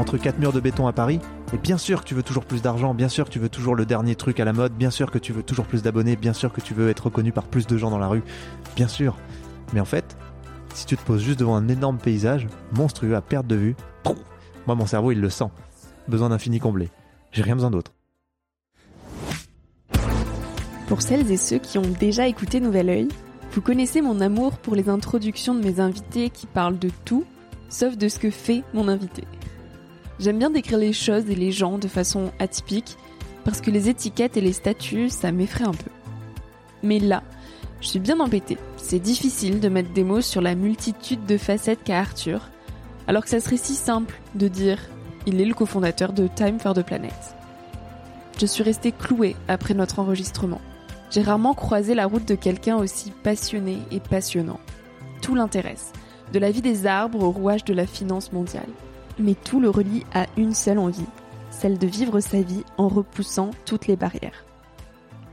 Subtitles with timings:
[0.00, 1.20] Entre quatre murs de béton à Paris,
[1.52, 3.74] et bien sûr que tu veux toujours plus d'argent, bien sûr que tu veux toujours
[3.74, 6.32] le dernier truc à la mode, bien sûr que tu veux toujours plus d'abonnés, bien
[6.32, 8.22] sûr que tu veux être reconnu par plus de gens dans la rue,
[8.76, 9.16] bien sûr.
[9.74, 10.16] Mais en fait,
[10.72, 13.76] si tu te poses juste devant un énorme paysage, monstrueux à perte de vue,
[14.66, 15.50] moi mon cerveau il le sent.
[16.08, 16.88] Besoin d'infini comblé.
[17.30, 17.92] J'ai rien besoin d'autre.
[20.88, 23.08] Pour celles et ceux qui ont déjà écouté Nouvel Oeil,
[23.52, 27.24] vous connaissez mon amour pour les introductions de mes invités qui parlent de tout,
[27.68, 29.24] sauf de ce que fait mon invité.
[30.20, 32.98] J'aime bien décrire les choses et les gens de façon atypique,
[33.42, 35.90] parce que les étiquettes et les statuts, ça m'effraie un peu.
[36.82, 37.22] Mais là,
[37.80, 38.58] je suis bien embêtée.
[38.76, 42.50] C'est difficile de mettre des mots sur la multitude de facettes qu'a Arthur,
[43.06, 44.78] alors que ça serait si simple de dire
[45.26, 47.14] il est le cofondateur de Time for the Planet.
[48.38, 50.60] Je suis restée clouée après notre enregistrement.
[51.10, 54.60] J'ai rarement croisé la route de quelqu'un aussi passionné et passionnant.
[55.22, 55.92] Tout l'intéresse,
[56.34, 58.68] de la vie des arbres au rouage de la finance mondiale
[59.18, 61.06] mais tout le relie à une seule envie,
[61.50, 64.44] celle de vivre sa vie en repoussant toutes les barrières.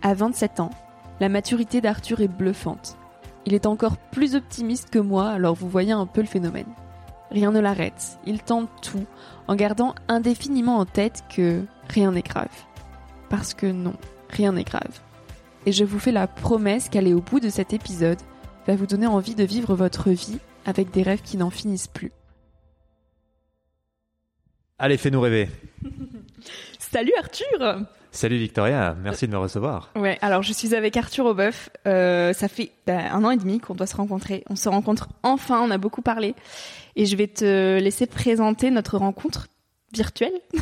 [0.02, 0.72] À 27 ans,
[1.20, 2.98] la maturité d'Arthur est bluffante.
[3.46, 6.68] Il est encore plus optimiste que moi, alors vous voyez un peu le phénomène.
[7.32, 9.06] Rien ne l'arrête, il tente tout,
[9.48, 12.48] en gardant indéfiniment en tête que rien n'est grave.
[13.30, 13.94] Parce que non,
[14.30, 15.02] rien n'est grave.
[15.66, 18.22] Et je vous fais la promesse qu'aller au bout de cet épisode
[18.68, 22.12] va vous donner envie de vivre votre vie avec des rêves qui n'en finissent plus.
[24.80, 25.50] Allez, fais-nous rêver.
[26.80, 29.90] Salut Arthur Salut Victoria, merci de me recevoir.
[29.96, 31.70] Ouais, alors je suis avec Arthur Aubeuf.
[31.88, 34.44] Euh, ça fait bah, un an et demi qu'on doit se rencontrer.
[34.52, 36.36] On se rencontre enfin, on a beaucoup parlé.
[36.96, 39.48] Et je vais te laisser présenter notre rencontre
[39.94, 40.40] virtuelle.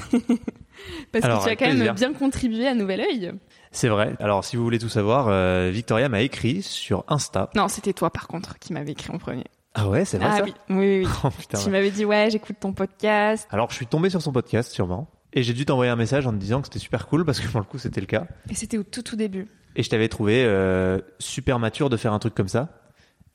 [1.12, 3.34] Parce que tu as quand même bien contribué à Nouvel Oeil.
[3.72, 4.16] C'est vrai.
[4.20, 7.50] Alors si vous voulez tout savoir, euh, Victoria m'a écrit sur Insta.
[7.54, 9.44] Non, c'était toi par contre qui m'avait écrit en premier.
[9.76, 11.08] Ah ouais, c'est vrai ah ça oui, oui, oui.
[11.24, 11.30] Oh,
[11.62, 13.48] tu m'avais dit ouais, j'écoute ton podcast.
[13.52, 15.10] Alors je suis tombé sur son podcast sûrement.
[15.34, 17.48] Et j'ai dû t'envoyer un message en te disant que c'était super cool parce que
[17.50, 18.26] pour le coup c'était le cas.
[18.50, 19.48] Et c'était au tout tout début.
[19.76, 22.70] Et je t'avais trouvé euh, super mature de faire un truc comme ça.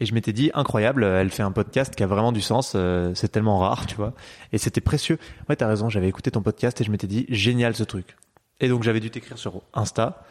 [0.01, 3.13] Et je m'étais dit incroyable, elle fait un podcast qui a vraiment du sens, euh,
[3.15, 4.15] c'est tellement rare, tu vois.
[4.51, 5.19] Et c'était précieux.
[5.47, 8.17] Ouais, t'as raison, j'avais écouté ton podcast et je m'étais dit génial ce truc.
[8.61, 10.25] Et donc j'avais dû t'écrire sur Insta.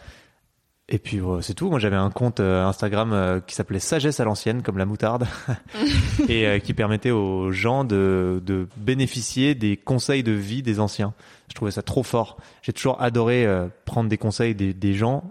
[0.92, 1.70] Et puis euh, c'est tout.
[1.70, 5.28] Moi j'avais un compte euh, Instagram euh, qui s'appelait Sagesse à l'ancienne, comme la moutarde,
[6.28, 11.14] et qui permettait aux gens de, de bénéficier des conseils de vie des anciens.
[11.48, 12.38] Je trouvais ça trop fort.
[12.64, 13.48] J'ai toujours adoré
[13.86, 15.24] prendre des conseils des, des gens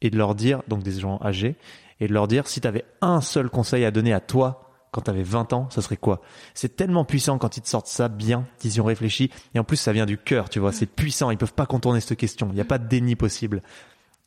[0.00, 1.56] et de leur dire, donc des gens âgés,
[2.00, 5.02] et de leur dire si tu avais un seul conseil à donner à toi quand
[5.02, 6.22] tu avais 20 ans, ça serait quoi?
[6.54, 9.64] C'est tellement puissant quand ils te sortent ça bien, qu'ils y ont réfléchi, et en
[9.64, 12.48] plus ça vient du cœur, tu vois, c'est puissant, ils peuvent pas contourner cette question,
[12.50, 13.62] il n'y a pas de déni possible.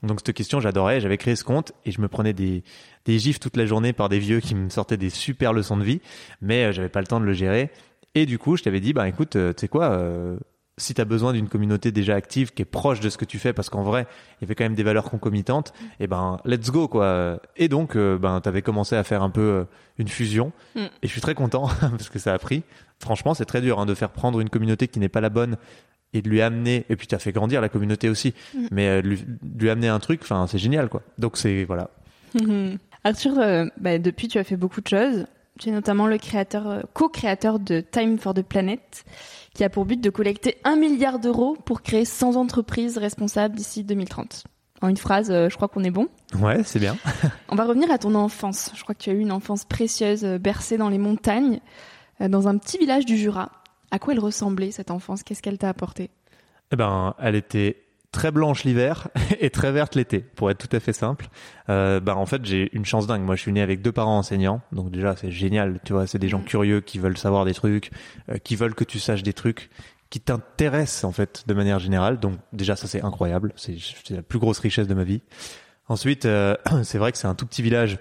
[0.03, 2.63] Donc cette question, j'adorais, j'avais créé ce compte et je me prenais des,
[3.05, 5.83] des gifs toute la journée par des vieux qui me sortaient des super leçons de
[5.83, 6.01] vie,
[6.41, 7.69] mais euh, j'avais pas le temps de le gérer.
[8.15, 10.37] Et du coup, je t'avais dit, bah écoute, euh, tu sais quoi, euh,
[10.77, 13.37] si tu as besoin d'une communauté déjà active qui est proche de ce que tu
[13.37, 14.07] fais, parce qu'en vrai,
[14.39, 17.39] il y avait quand même des valeurs concomitantes, et ben let's go quoi.
[17.55, 19.65] Et donc, euh, ben t'avais commencé à faire un peu
[19.99, 20.79] une fusion, Mm.
[20.79, 22.63] et je suis très content parce que ça a pris.
[22.99, 25.57] Franchement, c'est très dur hein, de faire prendre une communauté qui n'est pas la bonne
[26.13, 28.67] et de lui amener, et puis tu as fait grandir la communauté aussi, Mm.
[28.71, 31.01] mais euh, lui, amener un truc, enfin c'est génial quoi.
[31.17, 31.89] Donc c'est voilà.
[33.03, 35.25] Arthur, euh, bah, depuis, tu as fait beaucoup de choses.
[35.59, 39.03] Tu es notamment le créateur, euh, co-créateur de Time for the Planet,
[39.53, 43.83] qui a pour but de collecter un milliard d'euros pour créer 100 entreprises responsables d'ici
[43.83, 44.43] 2030.
[44.81, 46.07] En une phrase, euh, je crois qu'on est bon.
[46.39, 46.95] Ouais, c'est bien.
[47.49, 48.71] On va revenir à ton enfance.
[48.75, 51.59] Je crois que tu as eu une enfance précieuse, bercée dans les montagnes,
[52.19, 53.51] dans un petit village du Jura.
[53.91, 55.23] À quoi elle ressemblait cette enfance?
[55.23, 56.09] Qu'est-ce qu'elle t'a apporté?
[56.71, 57.77] Eh ben, elle était
[58.11, 59.09] très blanche l'hiver
[59.39, 61.27] et très verte l'été, pour être tout à fait simple.
[61.69, 63.21] Euh, bah, en fait, j'ai une chance dingue.
[63.21, 65.79] Moi, je suis né avec deux parents enseignants, donc déjà, c'est génial.
[65.85, 67.91] Tu vois, c'est des gens curieux qui veulent savoir des trucs,
[68.29, 69.69] euh, qui veulent que tu saches des trucs,
[70.09, 72.19] qui t'intéressent en fait de manière générale.
[72.19, 73.53] Donc déjà, ça c'est incroyable.
[73.55, 75.21] C'est c'est la plus grosse richesse de ma vie.
[75.87, 77.97] Ensuite, euh, c'est vrai que c'est un tout petit village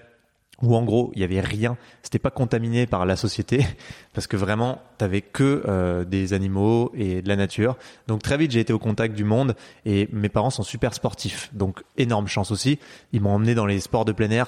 [0.61, 3.65] où en gros il y avait rien, c'était pas contaminé par la société
[4.13, 7.77] parce que vraiment t'avais que euh, des animaux et de la nature.
[8.07, 9.55] Donc très vite j'ai été au contact du monde
[9.85, 12.79] et mes parents sont super sportifs, donc énorme chance aussi.
[13.13, 14.47] Ils m'ont emmené dans les sports de plein air,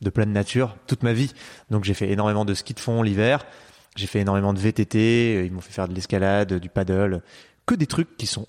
[0.00, 1.32] de pleine nature toute ma vie.
[1.70, 3.44] Donc j'ai fait énormément de ski de fond l'hiver,
[3.96, 7.22] j'ai fait énormément de VTT, ils m'ont fait faire de l'escalade, du paddle,
[7.66, 8.46] que des trucs qui sont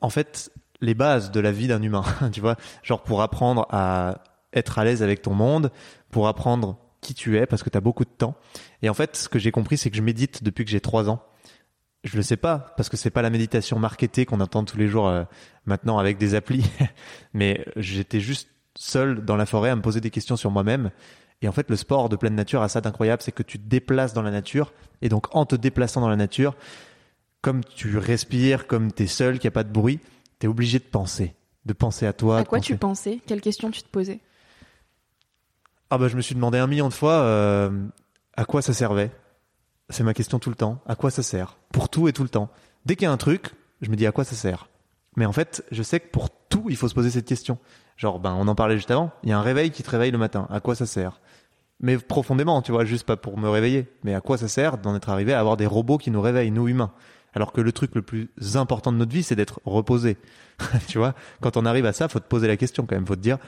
[0.00, 4.22] en fait les bases de la vie d'un humain, tu vois, genre pour apprendre à
[4.54, 5.70] être à l'aise avec ton monde,
[6.10, 8.34] pour apprendre qui tu es parce que tu as beaucoup de temps.
[8.82, 11.08] Et en fait, ce que j'ai compris, c'est que je médite depuis que j'ai trois
[11.08, 11.22] ans.
[12.04, 14.88] Je le sais pas parce que c'est pas la méditation marketée qu'on entend tous les
[14.88, 15.24] jours euh,
[15.66, 16.64] maintenant avec des applis,
[17.34, 20.90] mais j'étais juste seul dans la forêt à me poser des questions sur moi-même.
[21.42, 23.68] Et en fait, le sport de pleine nature a ça d'incroyable, c'est que tu te
[23.68, 24.72] déplaces dans la nature
[25.02, 26.56] et donc en te déplaçant dans la nature,
[27.42, 30.00] comme tu respires, comme tu es seul, qu'il n'y a pas de bruit,
[30.40, 31.34] tu es obligé de penser,
[31.64, 32.38] de penser à toi.
[32.38, 33.20] À quoi penser- tu pensais?
[33.26, 34.20] Quelles questions tu te posais?
[35.90, 37.70] Ah bah je me suis demandé un million de fois euh,
[38.36, 39.10] à quoi ça servait.
[39.90, 40.80] C'est ma question tout le temps.
[40.86, 41.56] À quoi ça sert?
[41.72, 42.50] Pour tout et tout le temps.
[42.84, 44.68] Dès qu'il y a un truc, je me dis à quoi ça sert?
[45.16, 47.58] Mais en fait, je sais que pour tout, il faut se poser cette question.
[47.96, 49.10] Genre, ben, on en parlait juste avant.
[49.22, 50.46] Il y a un réveil qui te réveille le matin.
[50.50, 51.20] À quoi ça sert?
[51.80, 53.88] Mais profondément, tu vois, juste pas pour me réveiller.
[54.04, 56.50] Mais à quoi ça sert d'en être arrivé à avoir des robots qui nous réveillent,
[56.50, 56.92] nous humains?
[57.34, 60.18] Alors que le truc le plus important de notre vie, c'est d'être reposé.
[60.86, 61.14] tu vois?
[61.40, 63.06] Quand on arrive à ça, faut te poser la question quand même.
[63.06, 63.38] Faut te dire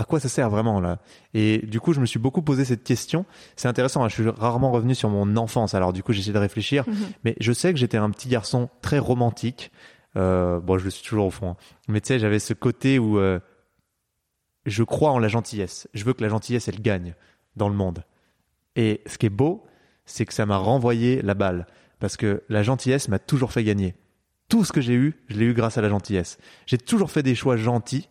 [0.00, 0.98] à quoi ça sert vraiment là?
[1.34, 3.26] Et du coup, je me suis beaucoup posé cette question.
[3.54, 5.74] C'est intéressant, hein, je suis rarement revenu sur mon enfance.
[5.74, 6.86] Alors du coup, j'essaie de réfléchir.
[7.22, 9.70] Mais je sais que j'étais un petit garçon très romantique.
[10.16, 11.50] Euh, bon, je le suis toujours au fond.
[11.50, 11.56] hein.
[11.88, 13.40] Mais tu sais, j'avais ce côté où euh,
[14.64, 15.86] je crois en la gentillesse.
[15.92, 17.14] Je veux que la gentillesse, elle gagne
[17.56, 18.02] dans le monde.
[18.76, 19.66] Et ce qui est beau,
[20.06, 21.66] c'est que ça m'a renvoyé la balle.
[21.98, 23.94] Parce que la gentillesse m'a toujours fait gagner.
[24.48, 26.38] Tout ce que j'ai eu, je l'ai eu grâce à la gentillesse.
[26.64, 28.08] J'ai toujours fait des choix gentils,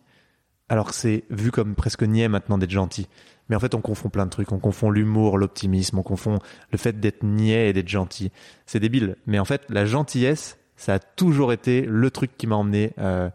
[0.70, 3.08] alors que c'est vu comme presque niais maintenant d'être gentil.
[3.48, 4.52] Mais en fait, on confond plein de trucs.
[4.52, 6.38] On confond l'humour, l'optimisme, on confond
[6.70, 8.30] le fait d'être niais et d'être gentil.
[8.66, 9.16] C'est débile.
[9.26, 13.28] Mais en fait, la gentillesse, ça a toujours été le truc qui m'a emmené euh,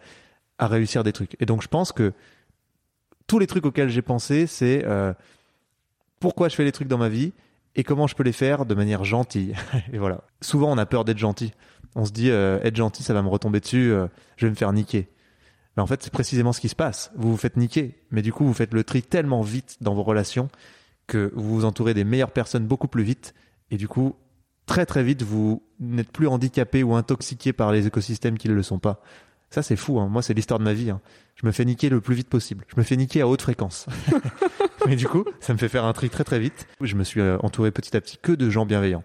[0.57, 1.35] à réussir des trucs.
[1.41, 2.13] Et donc, je pense que
[3.27, 5.13] tous les trucs auxquels j'ai pensé, c'est euh,
[6.21, 7.33] pourquoi je fais les trucs dans ma vie
[7.75, 9.55] et comment je peux les faire de manière gentille.
[9.91, 10.21] et voilà.
[10.39, 11.51] Souvent, on a peur d'être gentil.
[11.95, 13.91] On se dit, euh, être gentil, ça va me retomber dessus,
[14.37, 15.09] je vais me faire niquer.
[15.81, 17.11] En fait, c'est précisément ce qui se passe.
[17.15, 17.95] Vous vous faites niquer.
[18.11, 20.47] Mais du coup, vous faites le tri tellement vite dans vos relations
[21.07, 23.33] que vous vous entourez des meilleures personnes beaucoup plus vite.
[23.71, 24.15] Et du coup,
[24.65, 28.63] très très vite, vous n'êtes plus handicapé ou intoxiqué par les écosystèmes qui ne le
[28.63, 29.01] sont pas.
[29.49, 29.99] Ça, c'est fou.
[29.99, 30.07] Hein.
[30.07, 30.89] Moi, c'est l'histoire de ma vie.
[30.89, 31.01] hein.
[31.35, 32.65] Je me fais niquer le plus vite possible.
[32.73, 33.85] Je me fais niquer à haute fréquence.
[34.87, 36.67] Mais du coup, ça me fait faire un tri très très vite.
[36.81, 39.03] Je me suis euh, entouré petit à petit que de gens bienveillants.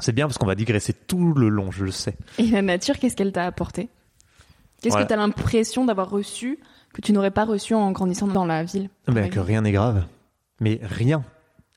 [0.00, 2.16] C'est bien parce qu'on va digresser tout le long, je le sais.
[2.38, 3.88] Et la nature, qu'est-ce qu'elle t'a apporté?
[4.80, 5.06] Qu'est-ce Voilà.
[5.06, 6.58] que tu as l'impression d'avoir reçu
[6.92, 9.72] que tu n'aurais pas reçu en grandissant dans la ville par Ben, que rien n'est
[9.72, 10.06] grave.
[10.60, 11.24] Mais rien.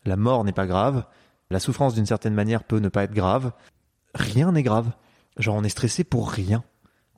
[0.06, 1.06] La mort n'est pas grave.
[1.50, 3.52] La souffrance, d'une certaine manière, peut ne pas être grave.
[4.16, 4.92] Rien n'est grave.
[5.38, 6.64] Genre, on est stressé pour rien.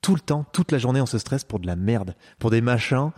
[0.01, 2.15] Tout le temps, toute la journée, on se stresse pour de la merde.
[2.39, 3.11] Pour des machins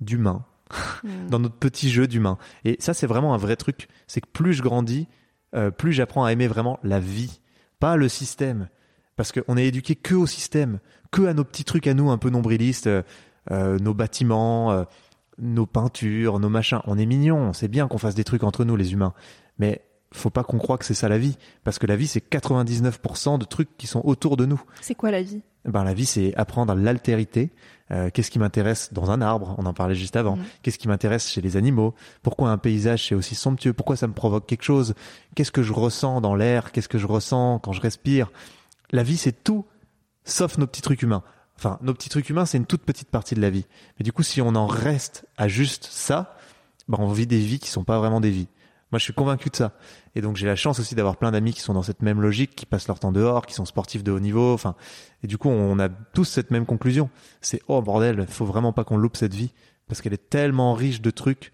[0.00, 0.44] d'humains.
[1.28, 2.38] dans notre petit jeu d'humain.
[2.64, 3.88] Et ça, c'est vraiment un vrai truc.
[4.06, 5.08] C'est que plus je grandis,
[5.54, 7.40] euh, plus j'apprends à aimer vraiment la vie,
[7.78, 8.68] pas le système.
[9.16, 10.78] Parce qu'on est éduqué que au système,
[11.10, 13.02] que à nos petits trucs à nous, un peu nombrilistes, euh,
[13.50, 14.86] euh, nos bâtiments,
[15.38, 16.80] nos peintures, nos machins.
[16.84, 19.14] On est mignons, c'est bien qu'on fasse des trucs entre nous, les humains.
[19.58, 21.36] Mais faut pas qu'on croie que c'est ça la vie.
[21.64, 24.60] Parce que la vie, c'est 99% de trucs qui sont autour de nous.
[24.80, 25.42] C'est quoi la vie?
[25.64, 27.50] Ben, La vie, c'est apprendre l'altérité.
[27.90, 29.54] Euh, qu'est-ce qui m'intéresse dans un arbre?
[29.58, 30.36] On en parlait juste avant.
[30.36, 30.44] Mm.
[30.62, 31.94] Qu'est-ce qui m'intéresse chez les animaux?
[32.22, 33.72] Pourquoi un paysage, c'est aussi somptueux?
[33.72, 34.94] Pourquoi ça me provoque quelque chose?
[35.34, 36.72] Qu'est-ce que je ressens dans l'air?
[36.72, 38.30] Qu'est-ce que je ressens quand je respire?
[38.90, 39.66] La vie, c'est tout,
[40.30, 41.22] sauf nos petits trucs humains.
[41.56, 43.66] Enfin, nos petits trucs humains, c'est une toute petite partie de la vie.
[43.98, 46.36] Mais du coup, si on en reste à juste ça,
[46.88, 48.48] ben, on vit des vies qui sont pas vraiment des vies.
[48.92, 49.72] Moi, je suis convaincu de ça.
[50.16, 52.56] Et donc, j'ai la chance aussi d'avoir plein d'amis qui sont dans cette même logique,
[52.56, 54.52] qui passent leur temps dehors, qui sont sportifs de haut niveau.
[54.52, 54.74] Enfin,
[55.22, 57.08] et du coup, on a tous cette même conclusion.
[57.40, 59.52] C'est oh bordel, faut vraiment pas qu'on loupe cette vie
[59.86, 61.52] parce qu'elle est tellement riche de trucs.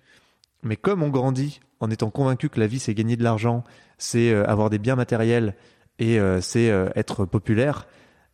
[0.63, 3.65] Mais comme on grandit en étant convaincu que la vie c'est gagner de l'argent,
[3.99, 5.55] c'est euh, avoir des biens matériels
[5.99, 7.87] et euh, c'est euh, être populaire,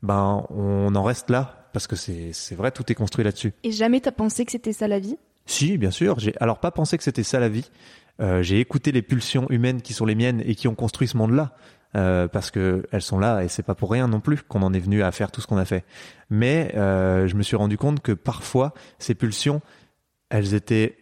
[0.03, 3.53] ben on en reste là parce que c'est vrai, tout est construit là-dessus.
[3.63, 5.17] Et jamais t'as pensé que c'était ça la vie?
[5.47, 6.19] Si, bien sûr.
[6.19, 7.71] J'ai alors pas pensé que c'était ça la vie.
[8.21, 11.17] Euh, j'ai écouté les pulsions humaines qui sont les miennes et qui ont construit ce
[11.17, 11.55] monde-là.
[11.95, 14.73] Euh, parce que elles sont là et c'est pas pour rien non plus qu'on en
[14.73, 15.85] est venu à faire tout ce qu'on a fait.
[16.31, 19.61] Mais euh, je me suis rendu compte que parfois ces pulsions,
[20.31, 20.97] elles étaient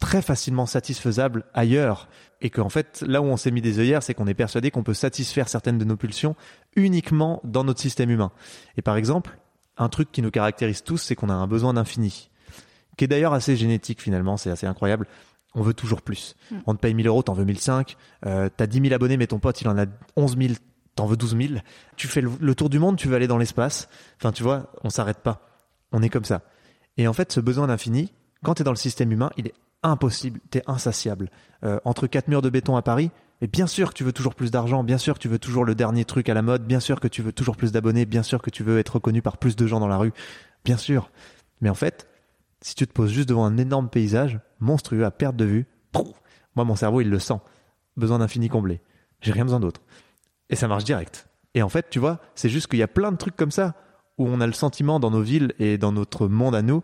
[0.00, 2.08] très facilement satisfaisables ailleurs
[2.40, 4.82] et qu'en fait là où on s'est mis des œillères, c'est qu'on est persuadé qu'on
[4.82, 6.36] peut satisfaire certaines de nos pulsions
[6.76, 8.32] uniquement dans notre système humain.
[8.76, 9.38] Et par exemple,
[9.76, 12.30] un truc qui nous caractérise tous, c'est qu'on a un besoin d'infini,
[12.96, 15.06] qui est d'ailleurs assez génétique finalement, c'est assez incroyable
[15.54, 16.36] on veut toujours plus.
[16.50, 16.58] Hmm.
[16.66, 17.96] On te paye 1000 euros, t'en veux 1005.
[18.26, 20.54] Euh, t'as 10 000 abonnés, mais ton pote, il en a 11 000,
[20.94, 21.60] t'en veux 12 000.
[21.96, 23.88] Tu fais le, tour du monde, tu veux aller dans l'espace.
[24.18, 25.48] Enfin, tu vois, on s'arrête pas.
[25.92, 26.42] On est comme ça.
[26.96, 28.12] Et en fait, ce besoin d'infini,
[28.44, 30.40] quand t'es dans le système humain, il est impossible.
[30.50, 31.30] T'es insatiable.
[31.64, 33.10] Euh, entre quatre murs de béton à Paris,
[33.40, 35.64] mais bien sûr que tu veux toujours plus d'argent, bien sûr que tu veux toujours
[35.64, 38.22] le dernier truc à la mode, bien sûr que tu veux toujours plus d'abonnés, bien
[38.22, 40.12] sûr que tu veux être reconnu par plus de gens dans la rue,
[40.64, 41.10] bien sûr.
[41.60, 42.08] Mais en fait,
[42.60, 45.66] si tu te poses juste devant un énorme paysage, monstrueux, à perte de vue,
[46.56, 47.40] moi, mon cerveau, il le sent.
[47.96, 48.80] Besoin d'infini comblé.
[49.20, 49.80] J'ai rien besoin d'autre.
[50.48, 51.28] Et ça marche direct.
[51.54, 53.74] Et en fait, tu vois, c'est juste qu'il y a plein de trucs comme ça
[54.18, 56.82] où on a le sentiment dans nos villes et dans notre monde à nous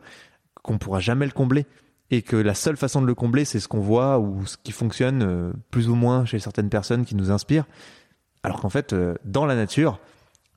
[0.62, 1.66] qu'on pourra jamais le combler
[2.10, 4.72] et que la seule façon de le combler, c'est ce qu'on voit ou ce qui
[4.72, 7.66] fonctionne euh, plus ou moins chez certaines personnes qui nous inspirent.
[8.42, 9.98] Alors qu'en fait, euh, dans la nature,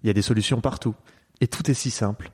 [0.04, 0.96] il y a des solutions partout.
[1.42, 2.32] Et tout est si simple.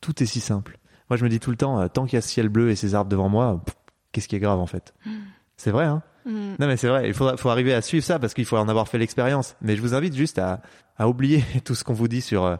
[0.00, 0.78] Tout est si simple.
[1.10, 2.70] Moi, je me dis tout le temps, euh, tant qu'il y a ce ciel bleu
[2.70, 3.62] et ces arbres devant moi,
[4.12, 4.94] qu'est-ce qui est grave en fait?
[5.04, 5.10] Mm.
[5.56, 6.02] C'est vrai, hein?
[6.24, 6.54] Mm.
[6.58, 7.08] Non, mais c'est vrai.
[7.08, 9.56] Il faut, faut arriver à suivre ça parce qu'il faut en avoir fait l'expérience.
[9.60, 10.60] Mais je vous invite juste à,
[10.96, 12.56] à oublier tout ce qu'on vous dit sur euh,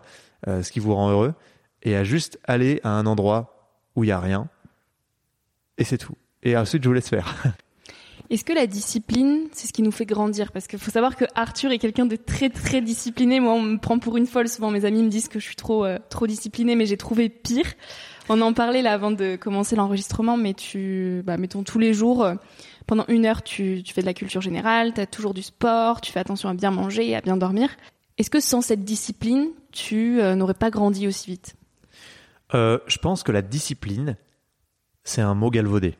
[0.47, 1.35] euh, ce qui vous rend heureux
[1.83, 4.49] et à juste aller à un endroit où il y a rien.
[5.79, 6.15] Et c'est tout.
[6.43, 7.35] Et ensuite, je vous laisse faire.
[8.31, 10.53] Est-ce que la discipline, c'est ce qui nous fait grandir?
[10.53, 13.41] Parce qu'il faut savoir que Arthur est quelqu'un de très très discipliné.
[13.41, 14.49] Moi, on me prend pour une folle.
[14.49, 17.73] Souvent, mes amis me disent que je suis trop trop disciplinée, mais j'ai trouvé pire.
[18.31, 22.23] On en parlait là avant de commencer l'enregistrement, mais tu, bah, mettons tous les jours,
[22.23, 22.35] euh,
[22.87, 26.13] pendant une heure, tu, fais de la culture générale, tu as toujours du sport, tu
[26.13, 27.71] fais attention à bien manger et à bien dormir.
[28.19, 31.55] Est-ce que sans cette discipline, tu euh, n'aurais pas grandi aussi vite?
[32.55, 34.17] Euh, Je pense que la discipline,
[35.09, 35.97] c'est un mot galvaudé.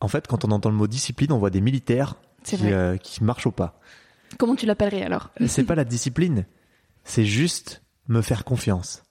[0.00, 2.58] En fait, quand on entend le mot discipline, on voit des militaires qui,
[3.02, 3.80] qui marchent au pas.
[4.38, 6.44] Comment tu l'appellerais alors C'est pas la discipline,
[7.04, 9.04] c'est juste me faire confiance.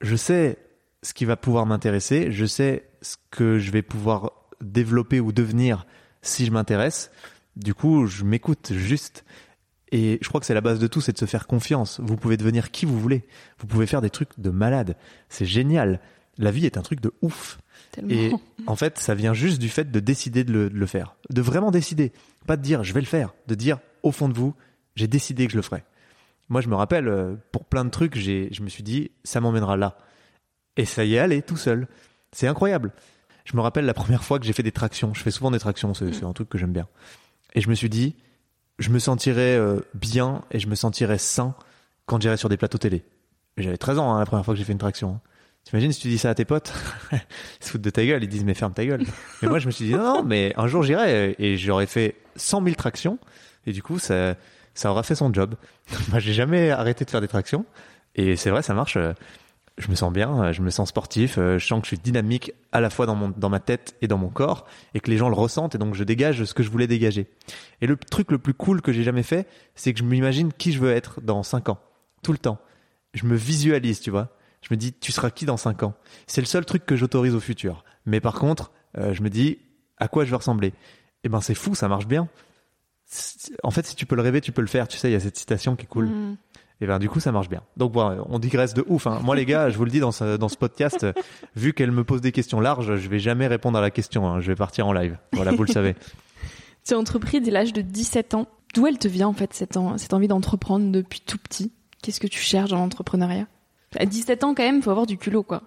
[0.00, 0.58] Je sais
[1.02, 5.86] ce qui va pouvoir m'intéresser, je sais ce que je vais pouvoir développer ou devenir
[6.22, 7.10] si je m'intéresse.
[7.56, 9.24] Du coup, je m'écoute juste.
[9.92, 12.00] Et je crois que c'est la base de tout, c'est de se faire confiance.
[12.00, 13.24] Vous pouvez devenir qui vous voulez.
[13.58, 14.96] Vous pouvez faire des trucs de malade.
[15.28, 16.00] C'est génial.
[16.38, 17.58] La vie est un truc de ouf.
[18.08, 18.30] Et
[18.66, 21.16] en fait, ça vient juste du fait de décider de le, de le, faire.
[21.30, 22.12] De vraiment décider.
[22.46, 23.32] Pas de dire je vais le faire.
[23.46, 24.54] De dire au fond de vous,
[24.96, 25.82] j'ai décidé que je le ferai.
[26.48, 29.40] Moi, je me rappelle, euh, pour plein de trucs, j'ai, je me suis dit, ça
[29.40, 29.98] m'emmènera là.
[30.76, 31.88] Et ça y est allez, tout seul.
[32.32, 32.92] C'est incroyable.
[33.44, 35.14] Je me rappelle la première fois que j'ai fait des tractions.
[35.14, 36.88] Je fais souvent des tractions, c'est un truc que j'aime bien.
[37.54, 38.14] Et je me suis dit,
[38.78, 41.54] je me sentirais euh, bien et je me sentirais sain
[42.04, 43.04] quand j'irais sur des plateaux télé.
[43.56, 45.14] J'avais 13 ans hein, la première fois que j'ai fait une traction.
[45.14, 45.20] Hein.
[45.66, 46.72] T'imagines si tu dis ça à tes potes?
[47.12, 47.18] Ils
[47.58, 49.04] se foutent de ta gueule, ils disent mais ferme ta gueule.
[49.42, 52.14] mais moi je me suis dit non, non mais un jour j'irai et j'aurais fait
[52.36, 53.18] 100 000 tractions
[53.66, 54.36] et du coup ça
[54.74, 55.56] ça aura fait son job.
[56.10, 57.66] moi j'ai jamais arrêté de faire des tractions
[58.14, 58.96] et c'est vrai ça marche.
[59.78, 62.52] Je me sens bien, je me sens sportif, euh, je sens que je suis dynamique
[62.70, 65.16] à la fois dans mon dans ma tête et dans mon corps et que les
[65.16, 67.26] gens le ressentent et donc je dégage ce que je voulais dégager.
[67.80, 70.70] Et le truc le plus cool que j'ai jamais fait, c'est que je m'imagine qui
[70.70, 71.80] je veux être dans cinq ans,
[72.22, 72.58] tout le temps.
[73.14, 74.30] Je me visualise, tu vois.
[74.68, 75.94] Je me dis tu seras qui dans cinq ans?
[76.26, 77.84] C'est le seul truc que j'autorise au futur.
[78.04, 79.58] Mais par contre, euh, je me dis
[79.98, 80.72] à quoi je vais ressembler?
[81.24, 82.28] Et ben c'est fou, ça marche bien.
[83.62, 84.88] En fait, si tu peux le rêver, tu peux le faire.
[84.88, 86.06] Tu sais, il y a cette citation qui est cool.
[86.06, 86.36] Mm.
[86.80, 87.62] Et ben du coup, ça marche bien.
[87.76, 89.06] Donc voilà, on digresse de ouf.
[89.06, 89.20] Hein.
[89.22, 91.06] Moi les gars, je vous le dis dans ce, dans ce podcast,
[91.56, 94.28] vu qu'elle me pose des questions larges, je vais jamais répondre à la question.
[94.28, 94.40] hein.
[94.40, 95.16] Je vais partir en live.
[95.32, 95.94] Voilà, vous le savez.
[96.84, 98.46] Tu as entrepris dès l'âge de 17 ans.
[98.72, 101.72] D'où elle te vient en fait cette, en- cette envie d'entreprendre depuis tout petit?
[102.00, 103.48] Qu'est-ce que tu cherches dans l'entrepreneuriat?
[103.98, 105.62] À 17 ans quand même, faut avoir du culot quoi.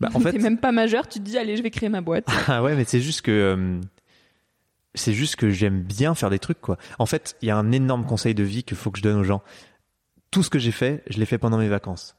[0.00, 2.00] Bah, en fait, T'es même pas majeur, tu te dis allez je vais créer ma
[2.00, 2.26] boîte.
[2.48, 3.80] Ah ouais, mais c'est juste que euh,
[4.94, 6.78] c'est juste que j'aime bien faire des trucs quoi.
[6.98, 9.18] En fait, il y a un énorme conseil de vie qu'il faut que je donne
[9.18, 9.42] aux gens.
[10.30, 12.16] Tout ce que j'ai fait, je l'ai fait pendant mes vacances.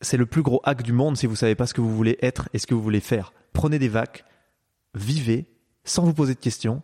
[0.00, 2.18] C'est le plus gros hack du monde si vous savez pas ce que vous voulez
[2.20, 3.32] être et ce que vous voulez faire.
[3.52, 4.24] Prenez des vacs,
[4.94, 5.46] vivez
[5.84, 6.82] sans vous poser de questions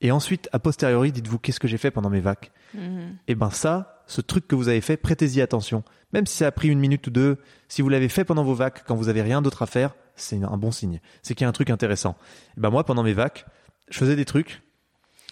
[0.00, 2.52] et ensuite a posteriori dites-vous qu'est-ce que j'ai fait pendant mes vacs?
[2.74, 3.16] Mhm.
[3.28, 5.82] Et ben ça, ce truc que vous avez fait, prêtez-y attention.
[6.12, 8.54] Même si ça a pris une minute ou deux, si vous l'avez fait pendant vos
[8.54, 11.00] vacs, quand vous avez rien d'autre à faire, c'est un bon signe.
[11.22, 12.16] C'est qu'il y a un truc intéressant.
[12.56, 13.46] Et ben moi, pendant mes vacs,
[13.90, 14.62] je faisais des trucs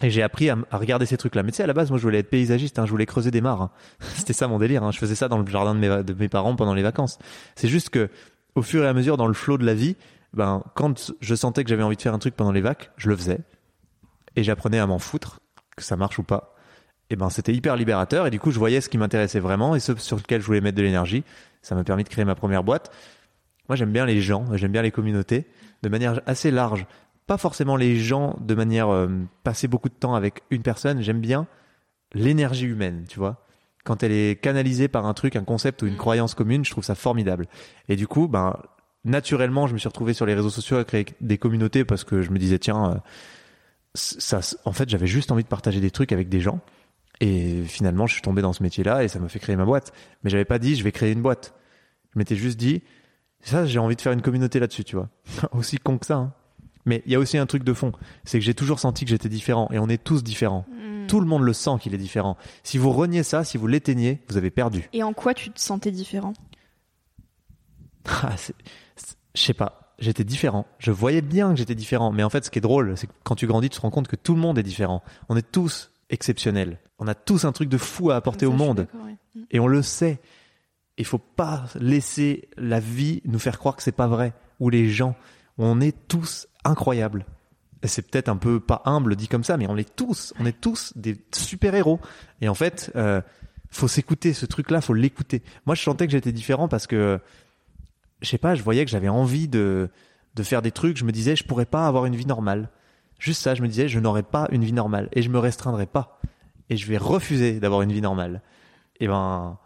[0.00, 1.42] et j'ai appris à, regarder ces trucs-là.
[1.42, 3.30] Mais tu sais, à la base, moi, je voulais être paysagiste, hein, je voulais creuser
[3.30, 3.62] des mares.
[3.62, 3.70] hein.
[4.14, 4.84] C'était ça mon délire.
[4.84, 4.92] hein.
[4.92, 7.18] Je faisais ça dans le jardin de mes, de mes parents pendant les vacances.
[7.56, 8.08] C'est juste que,
[8.54, 9.96] au fur et à mesure, dans le flot de la vie,
[10.34, 13.08] ben, quand je sentais que j'avais envie de faire un truc pendant les vacs, je
[13.08, 13.40] le faisais
[14.36, 15.40] et j'apprenais à m'en foutre,
[15.76, 16.54] que ça marche ou pas.
[17.10, 19.80] Et ben c'était hyper libérateur et du coup je voyais ce qui m'intéressait vraiment et
[19.80, 21.24] ce sur lequel je voulais mettre de l'énergie.
[21.62, 22.90] Ça m'a permis de créer ma première boîte.
[23.68, 25.46] Moi j'aime bien les gens, j'aime bien les communautés
[25.82, 26.86] de manière assez large.
[27.26, 29.08] Pas forcément les gens de manière euh,
[29.42, 31.02] passer beaucoup de temps avec une personne.
[31.02, 31.46] J'aime bien
[32.14, 33.44] l'énergie humaine, tu vois.
[33.84, 35.98] Quand elle est canalisée par un truc, un concept ou une Mm.
[35.98, 37.46] croyance commune, je trouve ça formidable.
[37.88, 38.56] Et du coup, ben
[39.04, 42.22] naturellement, je me suis retrouvé sur les réseaux sociaux à créer des communautés parce que
[42.22, 42.96] je me disais tiens, euh,
[43.94, 46.60] ça, en fait, j'avais juste envie de partager des trucs avec des gens.
[47.20, 49.92] Et finalement, je suis tombé dans ce métier-là et ça m'a fait créer ma boîte.
[50.22, 51.54] Mais j'avais pas dit, je vais créer une boîte.
[52.14, 52.82] Je m'étais juste dit,
[53.40, 55.08] ça, j'ai envie de faire une communauté là-dessus, tu vois.
[55.52, 56.16] aussi con que ça.
[56.16, 56.32] hein.
[56.86, 57.92] Mais il y a aussi un truc de fond.
[58.24, 60.64] C'est que j'ai toujours senti que j'étais différent et on est tous différents.
[60.70, 61.06] Mm.
[61.08, 62.36] Tout le monde le sent qu'il est différent.
[62.62, 64.88] Si vous reniez ça, si vous l'éteignez, vous avez perdu.
[64.92, 66.32] Et en quoi tu te sentais différent?
[68.22, 68.34] Ah,
[69.34, 69.94] Je sais pas.
[69.98, 70.66] J'étais différent.
[70.78, 72.12] Je voyais bien que j'étais différent.
[72.12, 73.90] Mais en fait, ce qui est drôle, c'est que quand tu grandis, tu te rends
[73.90, 75.02] compte que tout le monde est différent.
[75.28, 76.78] On est tous exceptionnels.
[76.98, 78.86] On a tous un truc de fou à apporter Ça, au monde.
[79.04, 79.16] ouais.
[79.34, 79.40] Mm.
[79.50, 80.20] Et on le sait.
[80.96, 84.32] Il faut pas laisser la vie nous faire croire que c'est pas vrai.
[84.58, 85.14] Ou les gens.
[85.58, 87.24] On est tous incroyables.
[87.82, 90.46] Et C'est peut-être un peu pas humble dit comme ça, mais on est tous, on
[90.46, 92.00] est tous des super héros.
[92.40, 93.20] Et en fait, euh,
[93.70, 95.42] faut s'écouter ce truc-là, faut l'écouter.
[95.66, 97.20] Moi, je sentais que j'étais différent parce que,
[98.20, 99.88] je sais pas, je voyais que j'avais envie de
[100.34, 100.96] de faire des trucs.
[100.96, 102.70] Je me disais, je pourrais pas avoir une vie normale.
[103.18, 105.86] Juste ça, je me disais, je n'aurais pas une vie normale et je me restreindrai
[105.86, 106.20] pas.
[106.70, 108.42] Et je vais refuser d'avoir une vie normale.
[109.00, 109.58] Et ben,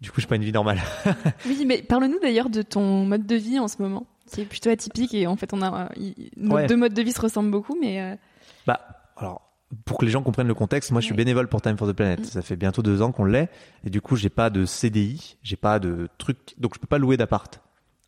[0.00, 0.80] du coup, je pas une vie normale.
[1.46, 4.70] Oui, mais parle-nous d'ailleurs de ton mode de vie en ce moment, qui est plutôt
[4.70, 5.90] atypique et en fait on a
[6.36, 6.66] nos Ouais.
[6.66, 8.16] deux modes de vie se ressemblent beaucoup, mais euh,
[8.66, 8.80] Bah,
[9.16, 9.42] alors,
[9.84, 11.92] pour que les gens comprennent le contexte, moi, je suis bénévole pour Time for the
[11.92, 12.20] Planet.
[12.20, 12.24] Mm.
[12.24, 13.48] Ça fait bientôt deux ans qu'on l'est.
[13.84, 16.98] Et du coup, j'ai pas de CDI, j'ai pas de truc, donc je peux pas
[16.98, 17.60] louer d'appart.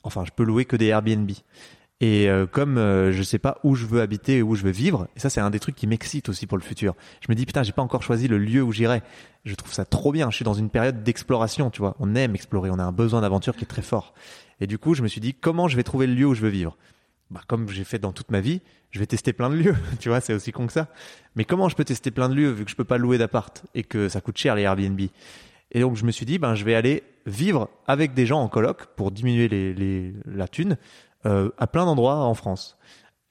[0.02, 1.30] Enfin, je peux louer que des Airbnb.
[2.02, 4.72] Et euh, comme euh, je sais pas où je veux habiter et où je veux
[4.72, 6.96] vivre, et ça c'est un des trucs qui m'excite aussi pour le futur.
[7.20, 9.02] Je me dis putain, j'ai pas encore choisi le lieu où j'irai.
[9.44, 10.28] Je trouve ça trop bien.
[10.28, 11.94] Je suis dans une période d'exploration, tu vois.
[12.00, 14.14] On aime explorer, on a un besoin d'aventure qui est très fort.
[14.60, 16.40] Et du coup, je me suis dit comment je vais trouver le lieu où je
[16.40, 16.76] veux vivre?
[17.30, 19.76] Bah, comme j'ai fait dans toute ma vie, je vais tester plein de lieux.
[20.00, 20.88] tu vois, c'est aussi con que ça.
[21.36, 23.64] Mais comment je peux tester plein de lieux vu que je peux pas louer d'appart
[23.76, 25.00] et que ça coûte cher les Airbnb?
[25.70, 28.48] Et donc je me suis dit, ben je vais aller vivre avec des gens en
[28.48, 30.76] coloc pour diminuer la thune
[31.26, 32.76] euh, à plein d'endroits en France.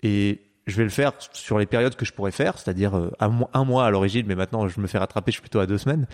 [0.04, 3.64] Et je vais le faire sur les périodes que je pourrais faire, c'est-à-dire euh, un,
[3.64, 6.08] mois- à l'origine, mais maintenant je me fais rattraper, je suis plutôt à deux semaines.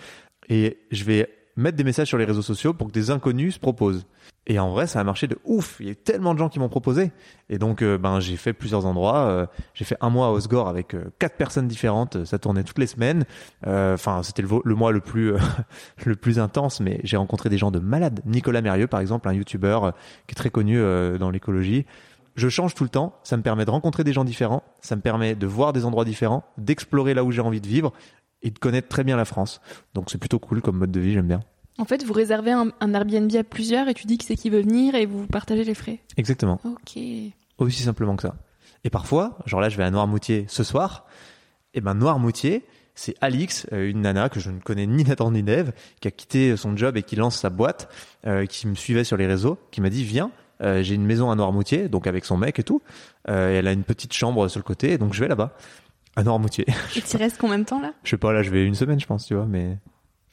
[0.48, 3.60] Et je vais mettre des messages sur les réseaux sociaux pour que des inconnus se
[3.60, 4.06] proposent.
[4.50, 5.76] Et en vrai, ça a marché de ouf.
[5.78, 7.12] Il y a tellement de gens qui m'ont proposé.
[7.50, 9.28] Et donc, euh, ben, j'ai fait plusieurs endroits.
[9.28, 12.24] Euh, j'ai fait un mois à Osgore avec euh, quatre personnes différentes.
[12.24, 13.26] Ça tournait toutes les semaines.
[13.66, 15.34] Enfin, c'était le, mois le plus
[16.06, 16.80] le plus intense.
[16.80, 18.20] Mais j'ai rencontré des gens de malades.
[18.24, 19.92] Nicolas Mérieux, par exemple, un youtubeur
[20.26, 20.80] qui est très connu
[21.18, 21.84] dans l'écologie.
[22.34, 23.18] Je change tout le temps.
[23.24, 24.62] Ça me permet de rencontrer des gens différents.
[24.80, 27.92] Ça me permet de voir des endroits différents, d'explorer là où j'ai envie de vivre
[28.40, 29.60] et de connaître très bien la France.
[29.92, 31.12] Donc, c'est plutôt cool comme mode de vie.
[31.12, 31.40] J'aime bien.
[31.78, 34.50] En fait vous réservez un, un Airbnb à plusieurs et tu dis que c'est qui
[34.50, 36.00] veut venir et vous partagez les frais.
[36.16, 36.60] Exactement.
[36.64, 37.02] Ok.
[37.58, 38.36] Aussi simplement que ça.
[38.84, 41.06] Et parfois, genre là, je vais à Noirmoutier ce soir.
[41.74, 42.64] Et ben Noirmoutier,
[42.94, 46.10] c'est Alix, euh, une nana que je ne connais ni Nathan ni Neve, qui a
[46.10, 47.88] quitté son job et qui lance sa boîte,
[48.26, 51.30] euh, qui me suivait sur les réseaux, qui m'a dit viens, euh, j'ai une maison
[51.30, 52.82] à Noirmoutier, donc avec son mec et tout.
[53.28, 55.56] Euh, et elle a une petite chambre sur le côté, donc je vais là-bas,
[56.16, 56.66] à Noirmoutier.
[56.96, 57.92] Et tu restes combien de temps là?
[58.04, 59.78] Je sais pas, là, je vais une semaine, je pense, tu vois, mais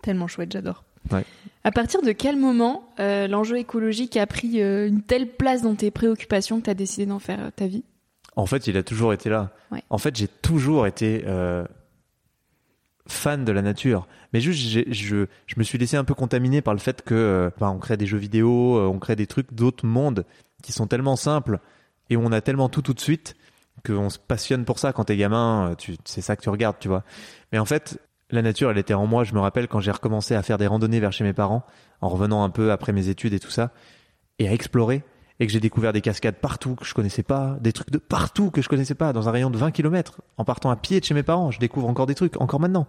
[0.01, 0.83] Tellement chouette, j'adore.
[1.11, 1.25] Ouais.
[1.63, 5.75] À partir de quel moment euh, l'enjeu écologique a pris euh, une telle place dans
[5.75, 7.83] tes préoccupations que tu as décidé d'en faire euh, ta vie?
[8.35, 9.51] En fait, il a toujours été là.
[9.71, 9.81] Ouais.
[9.89, 11.25] En fait, j'ai toujours été
[13.07, 14.07] fan de la nature.
[14.33, 14.59] Mais juste,
[14.91, 17.97] je, je me suis laissé un peu contaminer par le fait que bah, on crée
[17.97, 20.25] des jeux vidéo, on crée des trucs d'autres mondes
[20.61, 21.59] qui sont tellement simples
[22.09, 23.35] et où on a tellement tout tout de suite
[23.85, 24.91] qu'on se passionne pour ça.
[24.91, 27.03] Quand t'es gamin, tu, c'est ça que tu regardes, tu vois.
[27.51, 27.99] Mais en fait,
[28.31, 29.23] la nature, elle était en moi.
[29.23, 31.65] Je me rappelle quand j'ai recommencé à faire des randonnées vers chez mes parents,
[32.01, 33.71] en revenant un peu après mes études et tout ça,
[34.39, 35.03] et à explorer,
[35.39, 38.51] et que j'ai découvert des cascades partout que je connaissais pas, des trucs de partout
[38.51, 40.21] que je connaissais pas, dans un rayon de 20 km.
[40.37, 42.87] En partant à pied de chez mes parents, je découvre encore des trucs, encore maintenant.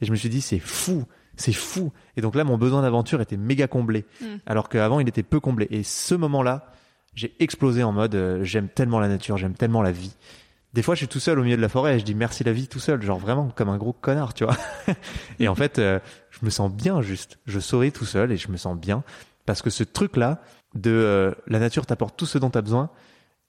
[0.00, 1.04] Et je me suis dit, c'est fou,
[1.36, 1.92] c'est fou.
[2.16, 4.26] Et donc là, mon besoin d'aventure était méga comblé, Mm.
[4.46, 5.68] alors qu'avant, il était peu comblé.
[5.70, 6.66] Et ce moment-là,
[7.14, 10.16] j'ai explosé en mode, euh, j'aime tellement la nature, j'aime tellement la vie.
[10.74, 12.42] Des fois, je suis tout seul au milieu de la forêt et je dis merci
[12.42, 14.56] la vie tout seul, genre vraiment comme un gros connard, tu vois.
[15.38, 17.38] et en fait, euh, je me sens bien juste.
[17.46, 19.04] Je souris tout seul et je me sens bien
[19.46, 20.40] parce que ce truc-là
[20.74, 22.90] de euh, la nature t'apporte tout ce dont tu as besoin,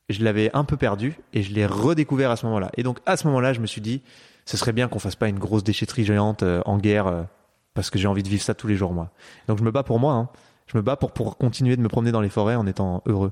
[0.07, 2.69] je l'avais un peu perdu et je l'ai redécouvert à ce moment-là.
[2.77, 4.03] Et donc à ce moment-là, je me suis dit,
[4.45, 7.25] ce serait bien qu'on fasse pas une grosse déchetterie géante euh, en guerre
[7.73, 9.09] parce que j'ai envie de vivre ça tous les jours moi.
[9.47, 10.13] Donc je me bats pour moi.
[10.13, 10.29] Hein.
[10.67, 13.31] Je me bats pour pour continuer de me promener dans les forêts en étant heureux.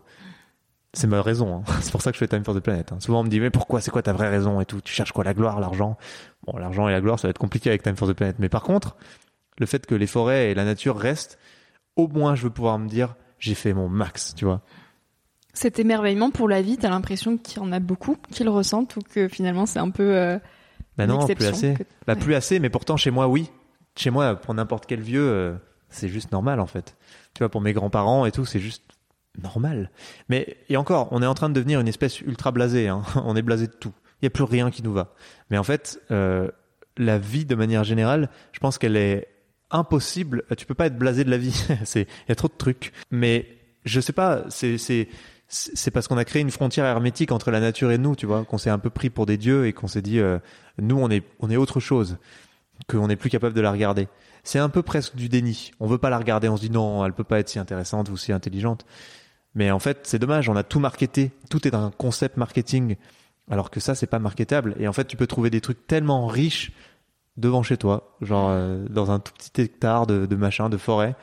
[0.94, 1.58] C'est ma raison.
[1.68, 1.74] Hein.
[1.82, 2.92] C'est pour ça que je fais Time for the Planet.
[2.92, 2.98] Hein.
[3.00, 4.80] Souvent on me dit mais pourquoi c'est quoi ta vraie raison et tout?
[4.82, 5.24] Tu cherches quoi?
[5.24, 5.98] La gloire, l'argent?
[6.46, 8.38] Bon l'argent et la gloire ça va être compliqué avec Time for the Planet.
[8.40, 8.96] Mais par contre
[9.60, 11.38] le fait que les forêts et la nature restent,
[11.96, 14.62] au moins je veux pouvoir me dire j'ai fait mon max, tu vois.
[15.54, 18.96] Cet émerveillement pour la vie, t'as l'impression qu'il y en a beaucoup qui le ressentent
[18.96, 20.40] ou que finalement c'est un peu euh,
[20.98, 21.74] Bah non, plus assez.
[21.76, 22.20] que- Bah Ouais.
[22.20, 23.50] plus assez, mais pourtant chez moi oui.
[23.96, 25.54] Chez moi pour n'importe quel vieux, euh,
[25.90, 26.96] c'est juste normal en fait.
[27.36, 28.84] Tu vois pour mes grands-parents et tout, c'est juste
[29.42, 29.90] normal.
[30.30, 32.88] Mais et encore, on est en train de devenir une espèce ultra blasée.
[32.88, 33.04] Hein.
[33.26, 33.94] On est blasé de tout.
[34.22, 35.14] Il y a plus rien qui nous va.
[35.50, 36.50] Mais en fait, euh,
[36.98, 39.28] la vie de manière générale, je pense qu'elle est
[39.72, 40.44] impossible.
[40.58, 41.66] Tu peux pas être blasé de la vie.
[41.84, 42.94] c'est il y a trop de trucs.
[43.12, 43.48] Mais
[43.86, 44.44] je sais pas.
[44.50, 45.10] C'est c'est
[45.48, 48.44] c'est parce qu'on a créé une frontière hermétique entre la nature et nous, tu vois,
[48.44, 50.40] qu'on s'est un peu pris pour des dieux et qu'on s'est dit, euh,
[50.80, 52.18] nous, on est, on est autre chose,
[52.88, 54.08] qu'on n'est plus capable de la regarder.
[54.44, 55.72] C'est un peu presque du déni.
[55.80, 58.10] On veut pas la regarder, on se dit non, elle peut pas être si intéressante
[58.10, 58.86] ou si intelligente.
[59.56, 62.96] Mais en fait, c'est dommage, on a tout marketé, tout est un concept marketing,
[63.50, 64.76] alors que ça, c'est pas marketable.
[64.80, 66.72] Et en fait, tu peux trouver des trucs tellement riches
[67.38, 71.16] devant chez toi, genre euh, dans un tout petit hectare de, de machin, de forêt.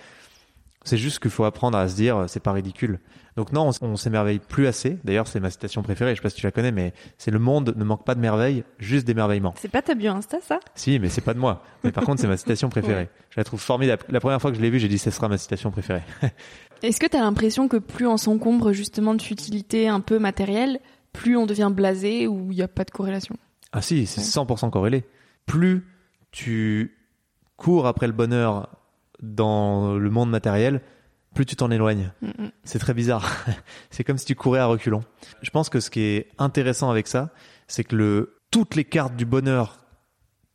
[0.85, 3.01] C'est juste qu'il faut apprendre à se dire, euh, c'est pas ridicule.
[3.37, 4.99] Donc non, on, on s'émerveille plus assez.
[5.05, 6.12] D'ailleurs, c'est ma citation préférée.
[6.12, 8.21] Je sais pas si tu la connais, mais c'est le monde ne manque pas de
[8.21, 9.55] merveilles, juste d'émerveillement.
[9.59, 10.59] C'est pas ta bio Insta ça?
[10.75, 11.62] Si, mais c'est pas de moi.
[11.85, 13.09] Mais par contre, c'est ma citation préférée.
[13.31, 14.03] Je la trouve formidable.
[14.09, 16.03] La première fois que je l'ai vue, j'ai dit, ce sera ma citation préférée.
[16.83, 20.81] Est-ce que t'as l'impression que plus on s'encombre justement de futilité un peu matérielle,
[21.12, 23.37] plus on devient blasé ou il n'y a pas de corrélation?
[23.73, 24.45] Ah si, c'est Ouais.
[24.45, 25.05] 100% corrélé.
[25.47, 25.85] Plus
[26.33, 26.97] tu
[27.57, 28.69] cours après le bonheur
[29.23, 30.81] dans le monde matériel,
[31.35, 32.12] plus tu t'en éloignes.
[32.23, 32.51] Mm, mm.
[32.64, 33.31] C'est très bizarre.
[33.90, 35.03] c'est comme si tu courais à reculons.
[35.43, 37.31] Je pense que ce qui est intéressant avec ça,
[37.69, 39.85] c'est que le, toutes les cartes du bonheur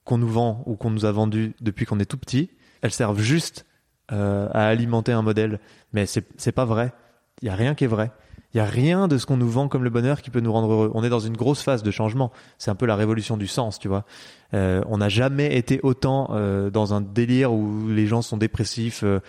[0.03, 2.49] qu'on nous vend ou qu'on nous a vendues depuis qu'on est tout petit,
[2.81, 3.65] elles servent juste
[4.11, 5.59] euh, à alimenter un modèle.
[5.93, 6.93] Mais c'est pas vrai.
[7.41, 8.11] Il y a rien qui est vrai.
[8.53, 10.53] Il y a rien de ce qu'on nous vend comme le bonheur qui peut nous
[10.53, 10.91] rendre heureux.
[10.93, 12.31] On est dans une grosse phase de changement.
[12.57, 14.05] C'est un peu la révolution du sens, tu vois.
[14.53, 19.03] Euh, on n'a jamais été autant euh, dans un délire où les gens sont dépressifs.
[19.03, 19.19] euh,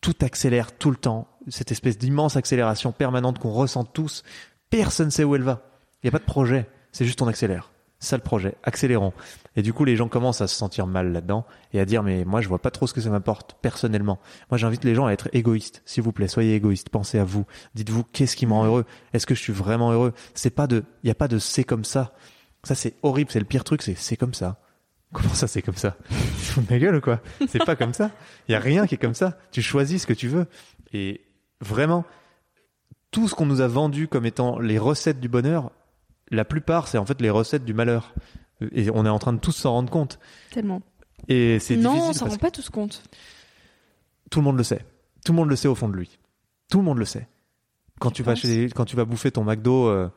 [0.00, 1.26] tout accélère tout le temps.
[1.48, 4.22] Cette espèce d'immense accélération permanente qu'on ressent tous.
[4.70, 5.62] Personne sait où elle va.
[6.02, 6.68] Il n'y a pas de projet.
[6.92, 7.72] C'est juste on accélère.
[7.98, 8.56] Ça le projet.
[8.62, 9.12] Accélérons.
[9.56, 12.24] Et du coup, les gens commencent à se sentir mal là-dedans et à dire, mais
[12.24, 14.18] moi, je vois pas trop ce que ça m'apporte personnellement.
[14.50, 15.82] Moi, j'invite les gens à être égoïstes.
[15.86, 16.90] S'il vous plaît, soyez égoïstes.
[16.90, 17.46] Pensez à vous.
[17.74, 18.84] Dites-vous, qu'est-ce qui me rend heureux?
[19.14, 20.12] Est-ce que je suis vraiment heureux?
[20.34, 22.12] C'est pas de, il n'y a pas de c'est comme ça.
[22.64, 23.30] Ça, c'est horrible.
[23.30, 23.80] C'est le pire truc.
[23.80, 24.60] C'est c'est comme ça.
[25.12, 25.96] Comment ça, c'est comme ça?
[26.54, 27.20] Tu de ma gueule ou quoi?
[27.48, 28.10] C'est pas comme ça.
[28.48, 29.38] Il y a rien qui est comme ça.
[29.52, 30.46] Tu choisis ce que tu veux.
[30.92, 31.22] Et
[31.60, 32.04] vraiment,
[33.10, 35.70] tout ce qu'on nous a vendu comme étant les recettes du bonheur,
[36.30, 38.12] la plupart, c'est en fait les recettes du malheur.
[38.72, 40.18] Et on est en train de tous s'en rendre compte.
[40.50, 40.80] Tellement.
[41.28, 43.02] Et c'est Non, on difficile s'en parce rend pas tous compte.
[44.30, 44.84] tout le monde le sait.
[45.24, 46.18] Tout le monde le sait au fond de lui.
[46.70, 47.28] Tout le monde le sait.
[48.00, 50.08] Quand tu vas chez, quand tu vas bouffer ton McDo, euh,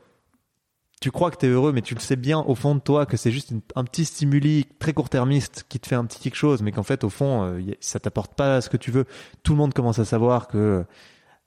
[1.01, 3.15] tu crois que t'es heureux, mais tu le sais bien au fond de toi que
[3.17, 6.61] c'est juste une- un petit stimuli très court-termiste qui te fait un petit quelque chose,
[6.61, 9.05] mais qu'en fait au fond euh, ça t'apporte pas ce que tu veux.
[9.43, 10.83] Tout le monde commence à savoir que euh,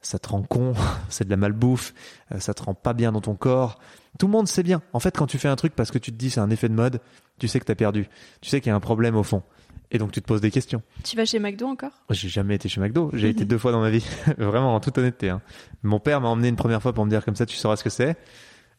[0.00, 0.72] ça te rend con,
[1.10, 1.92] c'est de la malbouffe,
[2.32, 3.78] euh, ça te rend pas bien dans ton corps.
[4.18, 4.82] Tout le monde sait bien.
[4.92, 6.68] En fait, quand tu fais un truc parce que tu te dis c'est un effet
[6.68, 7.00] de mode,
[7.38, 8.08] tu sais que t'as perdu.
[8.40, 9.42] Tu sais qu'il y a un problème au fond.
[9.90, 10.82] Et donc tu te poses des questions.
[11.04, 11.92] Tu vas chez McDo encore?
[12.10, 13.10] J'ai jamais été chez McDo.
[13.14, 14.04] J'ai été deux fois dans ma vie.
[14.38, 15.28] Vraiment, en toute honnêteté.
[15.28, 15.42] Hein.
[15.82, 17.84] Mon père m'a emmené une première fois pour me dire comme ça, tu sauras ce
[17.84, 18.16] que c'est.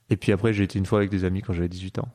[0.10, 2.10] Et puis après, j'ai été une fois avec des amis quand j'avais 18 ans.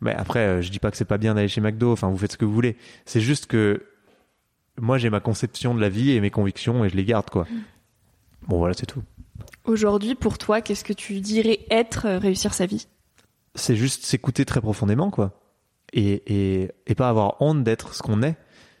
[0.00, 1.92] Mais après, euh, je dis pas que c'est pas bien d'aller chez McDo.
[1.92, 2.76] Enfin, vous faites ce que vous voulez.
[3.06, 3.82] C'est juste que
[4.78, 7.46] moi, j'ai ma conception de la vie et mes convictions et je les garde, quoi.
[8.46, 9.02] Bon, voilà, c'est tout.
[9.66, 12.86] Aujourd'hui, pour toi, qu'est-ce que tu dirais être euh, réussir sa vie?
[13.54, 15.40] C'est juste s'écouter très profondément, quoi.
[15.92, 18.36] Et, et, et pas avoir honte d'être ce qu'on est.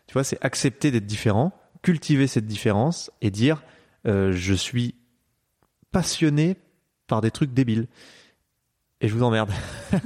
[0.06, 3.62] Tu vois, c'est accepter d'être différent, cultiver cette différence et dire
[4.06, 4.94] euh, je suis
[5.90, 6.56] passionné
[7.06, 7.88] par des trucs débiles.
[9.00, 9.50] Et je vous emmerde.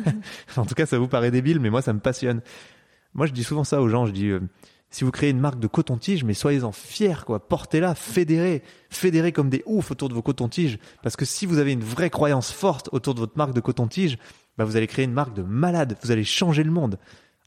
[0.56, 2.40] en tout cas, ça vous paraît débile, mais moi, ça me passionne.
[3.12, 4.06] Moi, je dis souvent ça aux gens.
[4.06, 4.40] Je dis, euh,
[4.90, 7.48] si vous créez une marque de coton-tige, mais soyez-en fiers, quoi.
[7.48, 10.78] Portez-la, fédérez, fédérez comme des oufs autour de vos coton-tiges.
[11.02, 14.18] Parce que si vous avez une vraie croyance forte autour de votre marque de coton-tige,
[14.58, 15.96] bah, vous allez créer une marque de malade.
[16.02, 16.98] Vous allez changer le monde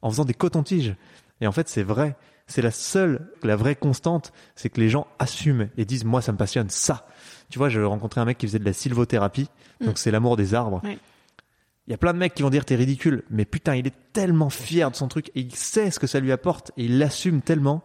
[0.02, 0.96] en faisant des coton-tiges.
[1.42, 2.16] Et en fait, c'est vrai.
[2.48, 6.32] C'est la seule, la vraie constante, c'est que les gens assument et disent, moi, ça
[6.32, 7.08] me passionne, ça.
[7.50, 9.50] Tu vois, je rencontrais un mec qui faisait de la sylvothérapie.
[9.82, 9.98] Donc, mm.
[9.98, 10.82] c'est l'amour des arbres.
[11.88, 13.96] Il y a plein de mecs qui vont dire t'es ridicule, mais putain, il est
[14.14, 16.98] tellement fier de son truc et il sait ce que ça lui apporte et il
[16.98, 17.84] l'assume tellement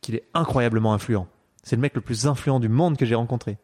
[0.00, 1.26] qu'il est incroyablement influent.
[1.62, 3.58] C'est le mec le plus influent du monde que j'ai rencontré.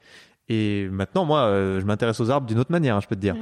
[0.48, 3.20] Et maintenant, moi, euh, je m'intéresse aux arbres d'une autre manière, hein, je peux te
[3.20, 3.36] dire.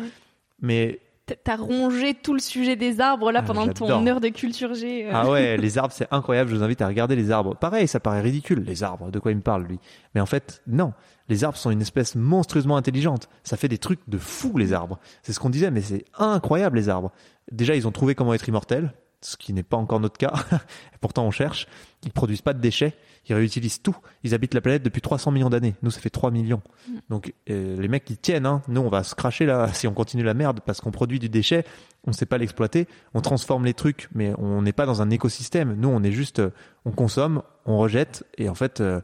[0.61, 1.01] Mais
[1.45, 5.07] T'as rongé tout le sujet des arbres là ah, pendant ton heure de culture G.
[5.07, 5.11] Euh.
[5.13, 6.51] Ah ouais, les arbres c'est incroyable.
[6.51, 7.55] Je vous invite à regarder les arbres.
[7.55, 9.11] Pareil, ça paraît ridicule les arbres.
[9.11, 9.79] De quoi il me parle lui
[10.15, 10.93] Mais en fait, non.
[11.29, 13.29] Les arbres sont une espèce monstrueusement intelligente.
[13.45, 14.99] Ça fait des trucs de fou les arbres.
[15.23, 17.13] C'est ce qu'on disait, mais c'est incroyable les arbres.
[17.53, 20.33] Déjà, ils ont trouvé comment être immortels ce qui n'est pas encore notre cas.
[21.01, 21.67] Pourtant, on cherche.
[22.05, 22.95] Ils produisent pas de déchets.
[23.29, 23.97] Ils réutilisent tout.
[24.23, 25.75] Ils habitent la planète depuis 300 millions d'années.
[25.83, 26.63] Nous, ça fait 3 millions.
[26.89, 26.93] Mm.
[27.11, 28.47] Donc, euh, les mecs, ils tiennent.
[28.47, 28.63] Hein.
[28.69, 31.29] Nous, on va se cracher là si on continue la merde parce qu'on produit du
[31.29, 31.65] déchet.
[32.05, 32.87] On ne sait pas l'exploiter.
[33.15, 35.75] On transforme les trucs, mais on n'est pas dans un écosystème.
[35.75, 36.51] Nous, on est juste, euh,
[36.85, 38.25] on consomme, on rejette.
[38.39, 39.01] Et en fait, euh,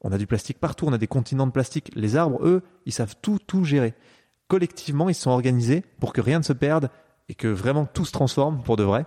[0.00, 0.86] on a du plastique partout.
[0.86, 1.90] On a des continents de plastique.
[1.94, 3.94] Les arbres, eux, ils savent tout, tout gérer.
[4.48, 6.90] Collectivement, ils sont organisés pour que rien ne se perde
[7.28, 9.06] et que vraiment tout se transforme pour de vrai.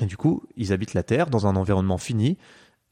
[0.00, 2.36] Et du coup, ils habitent la Terre dans un environnement fini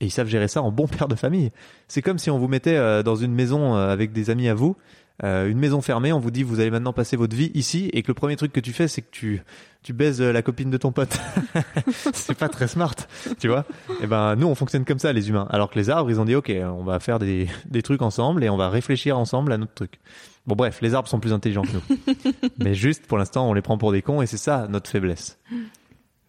[0.03, 1.51] et ils savent gérer ça en bon père de famille.
[1.89, 4.55] C'est comme si on vous mettait euh, dans une maison euh, avec des amis à
[4.55, 4.77] vous,
[5.23, 8.03] euh, une maison fermée, on vous dit vous allez maintenant passer votre vie ici et
[8.03, 9.43] que le premier truc que tu fais c'est que tu
[9.83, 11.21] tu baises la copine de ton pote.
[12.13, 12.95] c'est pas très smart,
[13.39, 15.47] tu vois Et eh ben nous on fonctionne comme ça les humains.
[15.51, 18.43] Alors que les arbres ils ont dit OK, on va faire des des trucs ensemble
[18.43, 20.01] et on va réfléchir ensemble à notre truc.
[20.47, 22.15] Bon bref, les arbres sont plus intelligents que nous.
[22.59, 25.39] Mais juste pour l'instant, on les prend pour des cons et c'est ça notre faiblesse.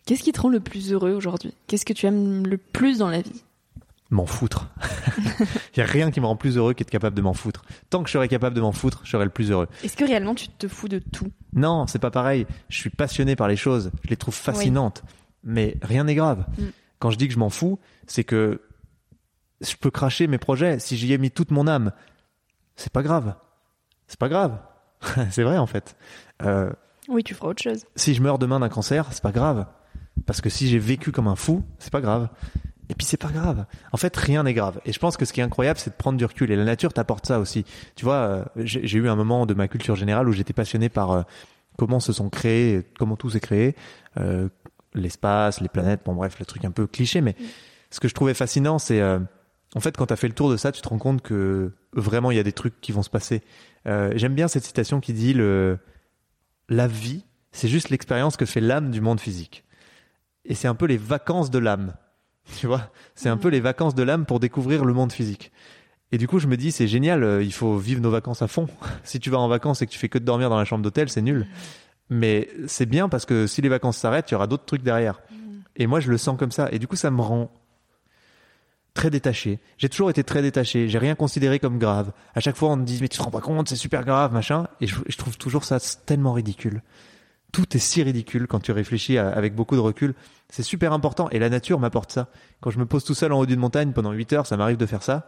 [0.06, 1.54] Qu'est-ce qui te rend le plus heureux aujourd'hui?
[1.68, 3.44] Qu'est-ce que tu aimes le plus dans la vie?
[4.10, 4.70] M'en foutre.
[5.76, 7.64] Il y a rien qui me rend plus heureux qu'être capable de m'en foutre.
[7.90, 9.68] Tant que je serai capable de m'en foutre, je serai le plus heureux.
[9.84, 11.32] Est-ce que réellement tu te fous de tout?
[11.54, 12.46] Non, c'est pas pareil.
[12.70, 15.04] Je suis passionné par les choses, je les trouve fascinantes,
[15.44, 16.46] mais rien n'est grave.
[16.58, 16.64] Mm.
[17.00, 18.62] Quand je dis que je m'en fous, c'est que
[19.62, 21.92] je peux cracher mes projets si j'y ai mis toute mon âme.
[22.76, 23.36] C'est pas grave.
[24.08, 24.60] C'est pas grave.
[25.32, 25.96] c'est vrai en fait.
[26.44, 26.72] Euh,
[27.08, 27.86] oui, tu feras autre chose.
[27.96, 29.66] Si je meurs demain d'un cancer, c'est pas grave.
[30.26, 32.30] Parce que si j'ai vécu comme un fou, c'est pas grave.
[32.90, 33.66] Et puis c'est pas grave.
[33.92, 34.80] En fait, rien n'est grave.
[34.86, 36.52] Et je pense que ce qui est incroyable, c'est de prendre du recul.
[36.52, 37.66] Et la nature t'apporte ça aussi.
[37.96, 41.12] Tu vois, euh, j'ai eu un moment de ma culture générale où j'étais passionné par
[41.12, 41.22] euh,
[41.78, 43.76] comment se sont créés, comment tout s'est créé,
[44.18, 44.50] euh,
[44.94, 46.02] l'espace, les planètes.
[46.06, 47.22] Bon bref, le truc un peu cliché.
[47.22, 47.36] Mais
[47.90, 50.72] ce que je trouvais fascinant, c'est en fait quand t'as fait le tour de ça,
[50.72, 53.42] tu te rends compte que vraiment il y a des trucs qui vont se passer.
[53.86, 55.80] J'aime bien cette citation qui dit le
[56.70, 59.63] la vie, c'est juste l'expérience que fait l'âme du monde physique
[60.46, 61.94] et c'est un peu les vacances de l'âme.
[62.60, 65.52] Tu vois, c'est un peu les vacances de l'âme pour découvrir le monde physique.
[66.12, 68.48] Et du coup, je me dis, c'est génial, euh, il faut vivre nos vacances à
[68.48, 68.68] fond.
[69.04, 70.84] si tu vas en vacances et que tu fais que de dormir dans la chambre
[70.84, 71.48] d'hôtel, c'est nul.
[72.10, 75.22] Mais c'est bien parce que si les vacances s'arrêtent, il y aura d'autres trucs derrière.
[75.76, 76.70] Et moi, je le sens comme ça.
[76.72, 77.50] Et du coup, ça me rend
[78.94, 79.60] très détaché.
[79.78, 80.88] J'ai toujours été très détaché.
[80.90, 82.12] J'ai rien considéré comme grave.
[82.36, 84.34] À chaque fois, on me dit, mais tu te rends pas compte, c'est super grave,
[84.34, 84.68] machin.
[84.82, 86.84] Et je, je trouve toujours ça tellement ridicule
[87.54, 90.16] tout est si ridicule quand tu réfléchis avec beaucoup de recul.
[90.50, 92.28] C'est super important et la nature m'apporte ça.
[92.60, 94.78] Quand je me pose tout seul en haut d'une montagne pendant 8 heures, ça m'arrive
[94.78, 95.28] de faire ça.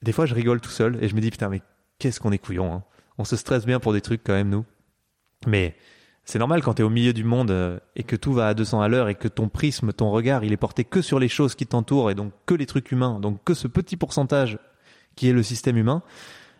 [0.00, 1.60] Des fois, je rigole tout seul et je me dis putain mais
[1.98, 2.72] qu'est-ce qu'on est couillon.
[2.72, 2.84] Hein.
[3.18, 4.64] On se stresse bien pour des trucs quand même nous.
[5.48, 5.76] Mais
[6.24, 8.54] c'est normal quand tu es au milieu du monde euh, et que tout va à
[8.54, 11.28] 200 à l'heure et que ton prisme, ton regard, il est porté que sur les
[11.28, 14.60] choses qui t'entourent et donc que les trucs humains, donc que ce petit pourcentage
[15.16, 16.02] qui est le système humain.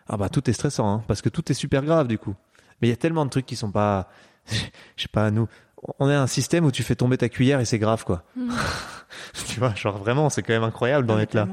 [0.08, 2.34] Ah bah tout est stressant hein, parce que tout est super grave du coup.
[2.80, 4.08] Mais il y a tellement de trucs qui sont pas
[4.96, 5.48] je sais pas, nous,
[5.98, 8.24] on est un système où tu fais tomber ta cuillère et c'est grave, quoi.
[8.36, 8.52] Mm.
[9.48, 11.48] tu vois, genre vraiment, c'est quand même incroyable d'en être là.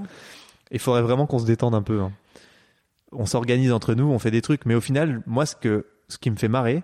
[0.71, 2.01] Il faudrait vraiment qu'on se détende un peu.
[2.01, 2.11] Hein.
[3.11, 6.17] On s'organise entre nous, on fait des trucs, mais au final, moi, ce que, ce
[6.17, 6.83] qui me fait marrer,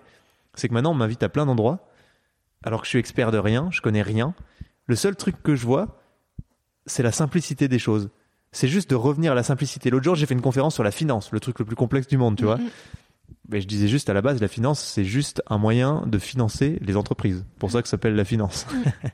[0.54, 1.88] c'est que maintenant, on m'invite à plein d'endroits,
[2.62, 4.34] alors que je suis expert de rien, je connais rien.
[4.86, 6.00] Le seul truc que je vois,
[6.86, 8.10] c'est la simplicité des choses.
[8.52, 9.90] C'est juste de revenir à la simplicité.
[9.90, 12.18] L'autre jour, j'ai fait une conférence sur la finance, le truc le plus complexe du
[12.18, 12.58] monde, tu vois.
[13.52, 16.78] Mais je disais juste à la base, la finance, c'est juste un moyen de financer
[16.80, 17.44] les entreprises.
[17.58, 18.66] Pour ça que ça s'appelle la finance.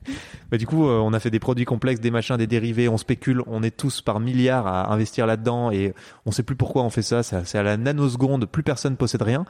[0.53, 2.99] Mais du coup, euh, on a fait des produits complexes, des machins, des dérivés, on
[2.99, 5.93] spécule, on est tous par milliards à investir là-dedans et
[6.25, 7.25] on sait plus pourquoi on fait ça.
[7.25, 9.45] C'est à la nanoseconde, plus personne possède rien.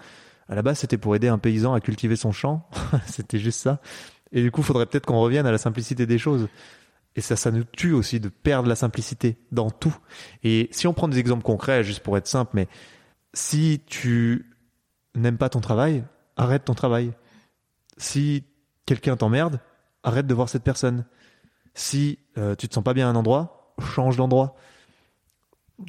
[0.49, 2.67] À la base, c'était pour aider un paysan à cultiver son champ.
[3.07, 3.83] c'était juste ça.
[4.33, 6.49] Et du coup, faudrait peut-être qu'on revienne à la simplicité des choses.
[7.15, 9.95] Et ça, ça nous tue aussi de perdre la simplicité dans tout.
[10.45, 12.69] Et si on prend des exemples concrets, juste pour être simple, mais
[13.35, 14.47] si tu
[15.19, 16.05] n'aimes pas ton travail,
[16.37, 17.13] arrête ton travail.
[17.97, 18.45] Si
[18.87, 19.61] quelqu'un t'emmerde,
[20.03, 21.05] arrête de voir cette personne.
[21.75, 24.57] Si euh, tu te sens pas bien à un endroit, change d'endroit.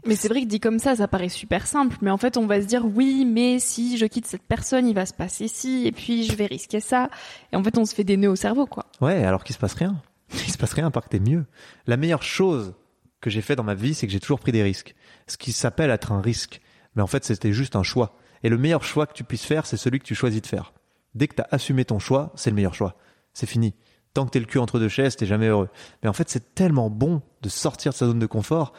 [0.05, 1.97] Mais c'est vrai que dit comme ça, ça paraît super simple.
[2.01, 4.93] Mais en fait, on va se dire oui, mais si je quitte cette personne, il
[4.93, 7.09] va se passer ci, et puis je vais risquer ça.
[7.51, 8.85] Et en fait, on se fait des nœuds au cerveau, quoi.
[9.01, 10.01] Ouais, alors qu'il se passe rien.
[10.31, 11.45] Il se passe rien, à part que t'es mieux.
[11.87, 12.75] La meilleure chose
[13.19, 14.93] que j'ai fait dans ma vie, c'est que j'ai toujours pris des risques.
[15.25, 16.61] Ce qui s'appelle être un risque.
[16.95, 18.15] Mais en fait, c'était juste un choix.
[18.43, 20.73] Et le meilleur choix que tu puisses faire, c'est celui que tu choisis de faire.
[21.15, 22.95] Dès que tu as assumé ton choix, c'est le meilleur choix.
[23.33, 23.73] C'est fini.
[24.13, 25.69] Tant que t'es le cul entre deux chaises, t'es jamais heureux.
[26.01, 28.73] Mais en fait, c'est tellement bon de sortir de sa zone de confort.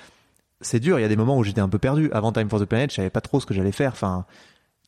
[0.61, 0.99] C'est dur.
[0.99, 2.11] Il y a des moments où j'étais un peu perdu.
[2.12, 3.92] Avant Time for the Planet, je savais pas trop ce que j'allais faire.
[3.92, 4.27] Enfin,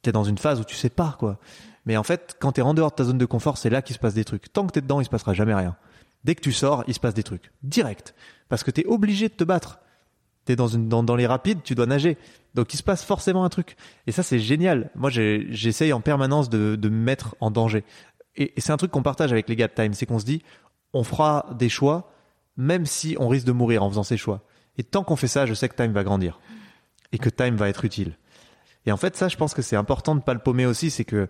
[0.03, 1.39] t'es dans une phase où tu sais pas, quoi.
[1.87, 3.95] Mais en fait, quand t'es en dehors de ta zone de confort, c'est là qu'il
[3.95, 4.53] se passe des trucs.
[4.53, 5.77] Tant que t'es dedans, il se passera jamais rien.
[6.25, 7.51] Dès que tu sors, il se passe des trucs.
[7.63, 8.15] Direct.
[8.49, 9.81] Parce que t'es obligé de te battre.
[10.45, 12.19] T'es dans dans, les rapides, tu dois nager.
[12.55, 13.77] Donc il se passe forcément un truc.
[14.07, 14.91] Et ça, c'est génial.
[14.95, 17.85] Moi, j'essaye en permanence de, de me mettre en danger.
[18.37, 20.43] Et, c'est un truc qu'on partage avec les gars de Time, c'est qu'on se dit,
[20.93, 22.13] on fera des choix,
[22.57, 24.43] même si on risque de mourir en faisant ces choix.
[24.79, 26.41] Et tant qu'on fait ça, je sais que Time va grandir.
[27.13, 28.17] Et que Time va être utile.
[28.87, 31.05] Et en fait, ça, je pense que c'est important de pas le paumer aussi, c'est
[31.05, 31.29] que,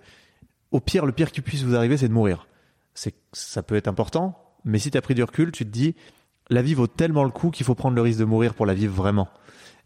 [0.70, 2.46] au pire, le pire qui puisse vous arriver, c'est de mourir.
[2.94, 5.94] C'est, ça peut être important, mais si tu as pris du recul, tu te dis,
[6.50, 8.74] la vie vaut tellement le coup qu'il faut prendre le risque de mourir pour la
[8.74, 9.28] vivre vraiment.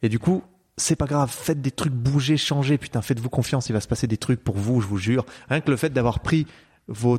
[0.02, 0.42] Et du coup,
[0.76, 4.06] c'est pas grave, faites des trucs, bougez, changez, putain, faites-vous confiance, il va se passer
[4.06, 5.24] des trucs pour vous, je vous jure.
[5.48, 6.46] Rien que le fait d'avoir pris
[6.88, 7.18] vos,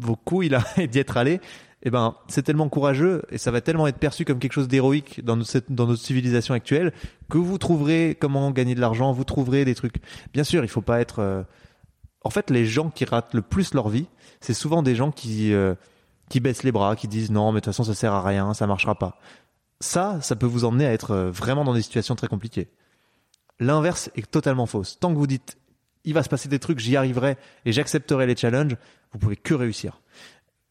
[0.00, 1.40] vos couilles là et d'y être allé,
[1.82, 5.22] eh ben, c'est tellement courageux et ça va tellement être perçu comme quelque chose d'héroïque
[5.24, 6.92] dans notre, dans notre civilisation actuelle
[7.28, 9.96] que vous trouverez comment gagner de l'argent, vous trouverez des trucs.
[10.32, 11.20] Bien sûr, il faut pas être.
[11.20, 11.42] Euh,
[12.22, 14.06] en fait, les gens qui ratent le plus leur vie,
[14.40, 15.74] c'est souvent des gens qui euh,
[16.28, 18.54] qui baissent les bras, qui disent non, mais de toute façon ça sert à rien,
[18.54, 19.18] ça marchera pas.
[19.80, 22.68] Ça, ça peut vous emmener à être euh, vraiment dans des situations très compliquées.
[23.60, 24.98] L'inverse est totalement fausse.
[24.98, 25.58] Tant que vous dites
[26.06, 27.36] il va se passer des trucs, j'y arriverai
[27.66, 28.76] et j'accepterai les challenges,
[29.12, 30.00] vous pouvez que réussir.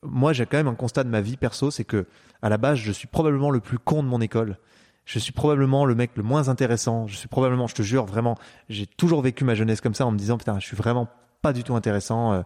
[0.01, 2.07] Moi, j'ai quand même un constat de ma vie perso, c'est que
[2.41, 4.57] à la base, je suis probablement le plus con de mon école.
[5.03, 7.05] Je suis probablement le mec le moins intéressant.
[7.05, 8.37] Je suis probablement, je te jure, vraiment,
[8.69, 11.07] j'ai toujours vécu ma jeunesse comme ça en me disant putain, je suis vraiment
[11.41, 12.43] pas du tout intéressant.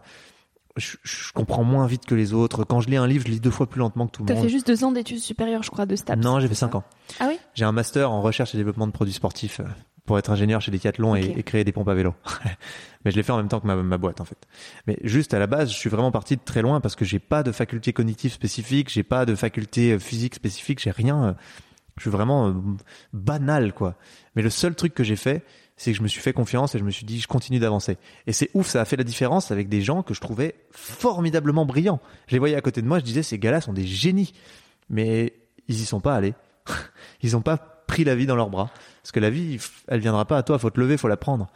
[0.78, 2.64] Euh, je, comprends moins vite que les autres.
[2.64, 4.36] Quand je lis un livre, je lis deux fois plus lentement que tout le monde.
[4.36, 6.22] T'as fait juste deux ans d'études supérieures, je crois, de STAPS.
[6.22, 6.84] Non, j'ai fait cinq ans.
[7.18, 7.38] Ah oui?
[7.54, 9.64] J'ai un master en recherche et développement de produits sportifs euh,
[10.04, 12.14] pour être ingénieur chez Decathlon et, et, créer des pompes à vélo.
[13.04, 14.38] Mais je l'ai fait en même temps que ma, ma, boîte, en fait.
[14.86, 17.18] Mais juste à la base, je suis vraiment parti de très loin parce que j'ai
[17.18, 21.24] pas de faculté cognitive spécifique, j'ai pas de faculté euh, physique spécifique, j'ai rien.
[21.24, 21.32] Euh,
[21.96, 22.54] je suis vraiment
[23.12, 23.94] banal, quoi.
[24.34, 25.44] Mais le seul truc que j'ai fait,
[25.80, 27.96] c'est que je me suis fait confiance et je me suis dit je continue d'avancer.
[28.26, 31.64] Et c'est ouf, ça a fait la différence avec des gens que je trouvais formidablement
[31.64, 32.00] brillants.
[32.26, 34.34] Je les voyais à côté de moi, je disais ces gars-là sont des génies.
[34.90, 35.32] Mais
[35.68, 36.34] ils y sont pas allés.
[37.22, 40.26] ils ont pas pris la vie dans leurs bras parce que la vie elle viendra
[40.26, 41.50] pas à toi, faut te lever, faut la prendre.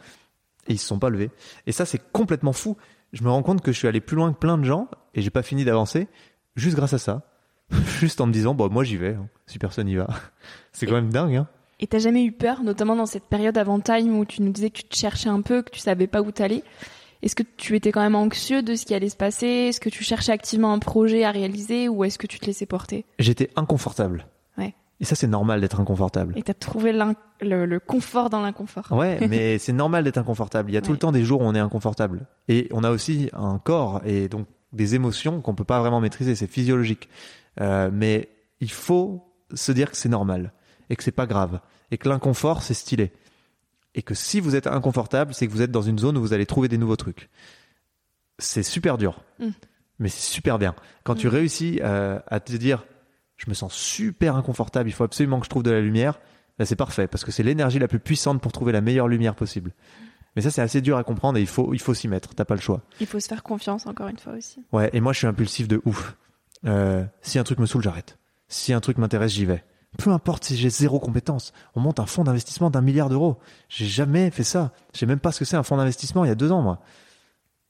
[0.67, 1.29] Et ils se sont pas levés.
[1.67, 2.77] Et ça c'est complètement fou.
[3.13, 5.21] Je me rends compte que je suis allé plus loin que plein de gens et
[5.21, 6.07] j'ai pas fini d'avancer
[6.55, 7.21] juste grâce à ça.
[7.99, 10.07] juste en me disant bon moi j'y vais hein, si personne y va.
[10.71, 11.47] c'est quand même dingue hein.
[11.79, 14.69] Et t'as jamais eu peur, notamment dans cette période avant Time où tu nous disais
[14.69, 16.63] que tu te cherchais un peu, que tu savais pas où t'allais?
[17.21, 19.47] Est-ce que tu étais quand même anxieux de ce qui allait se passer?
[19.47, 22.65] Est-ce que tu cherchais activement un projet à réaliser ou est-ce que tu te laissais
[22.65, 23.05] porter?
[23.19, 24.27] J'étais inconfortable.
[24.57, 24.75] Ouais.
[24.99, 26.33] Et ça, c'est normal d'être inconfortable.
[26.37, 28.91] Et t'as trouvé le, le, confort dans l'inconfort.
[28.91, 30.69] Ouais, mais c'est normal d'être inconfortable.
[30.69, 32.27] Il y a tout le temps des jours où on est inconfortable.
[32.47, 36.35] Et on a aussi un corps et donc des émotions qu'on peut pas vraiment maîtriser.
[36.35, 37.09] C'est physiologique.
[37.59, 38.29] Euh, mais
[38.61, 40.53] il faut se dire que c'est normal
[40.89, 41.59] et que c'est pas grave
[41.91, 43.11] et que l'inconfort c'est stylé
[43.95, 46.33] et que si vous êtes inconfortable, c'est que vous êtes dans une zone où vous
[46.33, 47.29] allez trouver des nouveaux trucs.
[48.37, 49.47] C'est super dur, mm.
[49.99, 50.75] mais c'est super bien.
[51.03, 51.31] Quand tu mm.
[51.31, 52.85] réussis euh, à te dire,
[53.37, 56.19] je me sens super inconfortable, il faut absolument que je trouve de la lumière,
[56.59, 59.35] là c'est parfait parce que c'est l'énergie la plus puissante pour trouver la meilleure lumière
[59.35, 59.71] possible.
[60.35, 62.35] Mais ça c'est assez dur à comprendre et il faut il faut s'y mettre.
[62.35, 62.81] T'as pas le choix.
[62.99, 64.65] Il faut se faire confiance encore une fois aussi.
[64.73, 66.17] Ouais, et moi je suis impulsif de ouf.
[66.65, 68.17] Euh, si un truc me saoule, j'arrête.
[68.49, 69.63] Si un truc m'intéresse, j'y vais.
[69.97, 71.53] Peu importe si j'ai zéro compétence.
[71.75, 73.37] On monte un fonds d'investissement d'un milliard d'euros.
[73.69, 74.71] J'ai jamais fait ça.
[74.93, 76.61] Je sais même pas ce que c'est un fonds d'investissement il y a deux ans,
[76.61, 76.79] moi.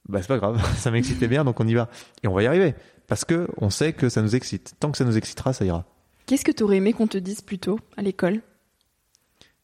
[0.07, 0.61] Bah, c'est pas grave.
[0.77, 1.89] ça m'excitait bien, donc on y va.
[2.23, 2.75] Et on va y arriver.
[3.07, 4.75] Parce que on sait que ça nous excite.
[4.79, 5.85] Tant que ça nous excitera, ça ira.
[6.25, 8.41] Qu'est-ce que tu aurais aimé qu'on te dise plus tôt à l'école?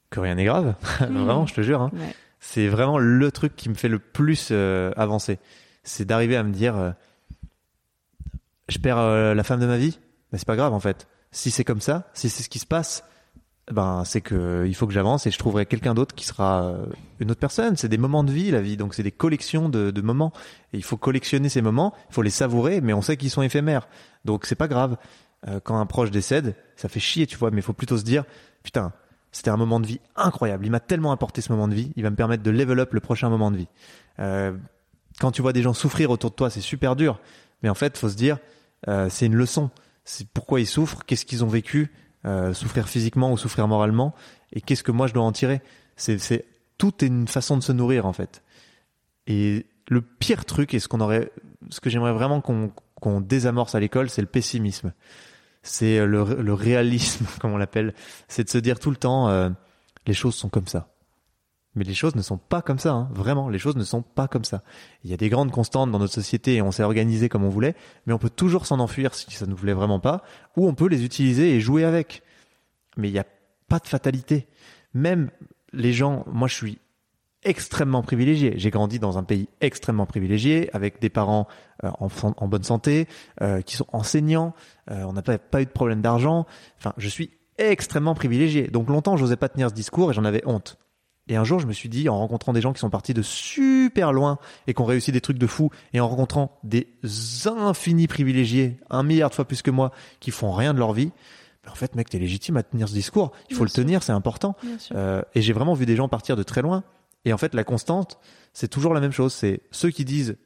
[0.09, 0.76] Que rien n'est grave.
[0.99, 1.82] Vraiment, je te jure.
[1.82, 1.91] Hein.
[2.39, 5.38] C'est vraiment le truc qui me fait le plus euh, avancer.
[5.84, 6.91] C'est d'arriver à me dire, euh,
[8.68, 9.99] je perds euh, la femme de ma vie,
[10.32, 11.07] mais c'est pas grave en fait.
[11.32, 13.04] Si c'est comme ça, si c'est ce qui se passe,
[13.72, 16.86] ben c'est que il faut que j'avance et je trouverai quelqu'un d'autre qui sera euh,
[17.20, 17.78] une autre personne.
[17.78, 20.34] C'est des moments de vie, la vie, donc c'est des collections de, moments.
[20.74, 23.42] Et il faut collectionner ces moments, il faut les savourer, mais on sait qu'ils sont
[23.42, 23.88] éphémères,
[24.26, 24.98] donc c'est pas grave.
[25.48, 28.04] Euh, quand un proche décède, ça fait chier, tu vois, mais il faut plutôt se
[28.04, 28.26] dire,
[28.64, 28.92] putain,
[29.32, 30.66] c'était un moment de vie incroyable.
[30.66, 32.94] Il m'a tellement apporté ce moment de vie, il va me permettre de level up
[32.94, 33.68] le prochain moment de vie.
[34.20, 34.52] Euh,
[35.20, 37.20] quand tu vois des gens souffrir autour de toi, c'est super dur,
[37.64, 38.38] mais en fait, faut se dire,
[39.10, 39.70] c'est une leçon.
[40.04, 41.91] C'est pourquoi ils souffrent, qu'est-ce qu'ils ont vécu,
[42.26, 44.14] euh, souffrir physiquement ou souffrir moralement,
[44.54, 45.62] et qu'est-ce que moi je dois en tirer.
[45.95, 46.45] C'est,
[46.78, 48.43] tout est une façon de se nourrir en fait.
[49.28, 51.32] Et le pire truc, et ce qu'on aurait,
[51.70, 54.93] ce que j'aimerais vraiment qu'on, qu'on désamorce à l'école, c'est le pessimisme.
[55.64, 57.93] C'est le, le réalisme, comme on l'appelle.
[58.28, 59.49] C'est de se dire tout le temps, euh,
[60.08, 60.91] les choses sont comme ça.
[61.76, 63.09] Mais les choses ne sont pas comme ça, hein.
[63.13, 64.61] vraiment, les choses ne sont pas comme ça.
[65.05, 67.49] Il y a des grandes constantes dans notre société et on s'est organisé comme on
[67.49, 70.22] voulait, mais on peut toujours s'en enfuir si ça ne voulait vraiment pas,
[70.57, 72.24] ou on peut les utiliser et jouer avec.
[72.97, 73.26] Mais il n'y a
[73.69, 74.47] pas de fatalité.
[74.93, 75.32] Même
[75.72, 76.80] les gens, moi je suis
[77.43, 78.53] extrêmement privilégié.
[78.57, 81.47] J'ai grandi dans un pays extrêmement privilégié, avec des parents
[81.84, 83.07] euh, en, bonne santé,
[83.41, 84.53] euh, qui sont enseignants,
[84.91, 86.45] euh, on n'a pas, eu de problème d'argent.
[86.78, 88.67] Enfin, je suis extrêmement privilégié.
[88.67, 90.78] Donc longtemps, j'osais pas tenir ce discours et j'en avais honte.
[91.28, 93.22] Et un jour, je me suis dit, en rencontrant des gens qui sont partis de
[93.22, 96.88] super loin et qui ont réussi des trucs de fou, et en rencontrant des
[97.45, 101.11] infinis privilégiés, un milliard de fois plus que moi, qui font rien de leur vie,
[101.63, 103.32] ben en fait, mec, t'es légitime à tenir ce discours.
[103.49, 103.84] Il faut Bien le sûr.
[103.84, 104.55] tenir, c'est important.
[104.93, 106.84] Euh, et j'ai vraiment vu des gens partir de très loin.
[107.24, 108.17] Et en fait, la constante,
[108.51, 109.32] c'est toujours la même chose.
[109.32, 110.38] C'est ceux qui disent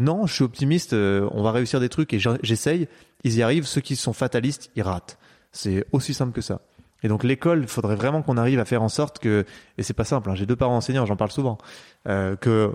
[0.00, 2.88] non, je suis optimiste, euh, on va réussir des trucs et j'essaye.
[3.22, 3.66] Ils y arrivent.
[3.66, 5.18] Ceux qui sont fatalistes, ils ratent.
[5.52, 6.62] C'est aussi simple que ça.
[7.04, 9.44] Et donc l'école, il faudrait vraiment qu'on arrive à faire en sorte que,
[9.76, 11.58] et c'est pas simple, hein, j'ai deux parents enseignants, j'en parle souvent,
[12.08, 12.74] euh, que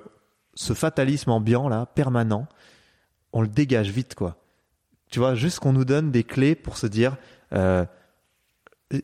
[0.53, 2.47] ce fatalisme ambiant là, permanent,
[3.33, 4.37] on le dégage vite quoi.
[5.09, 7.17] Tu vois, juste qu'on nous donne des clés pour se dire,
[7.53, 7.83] euh,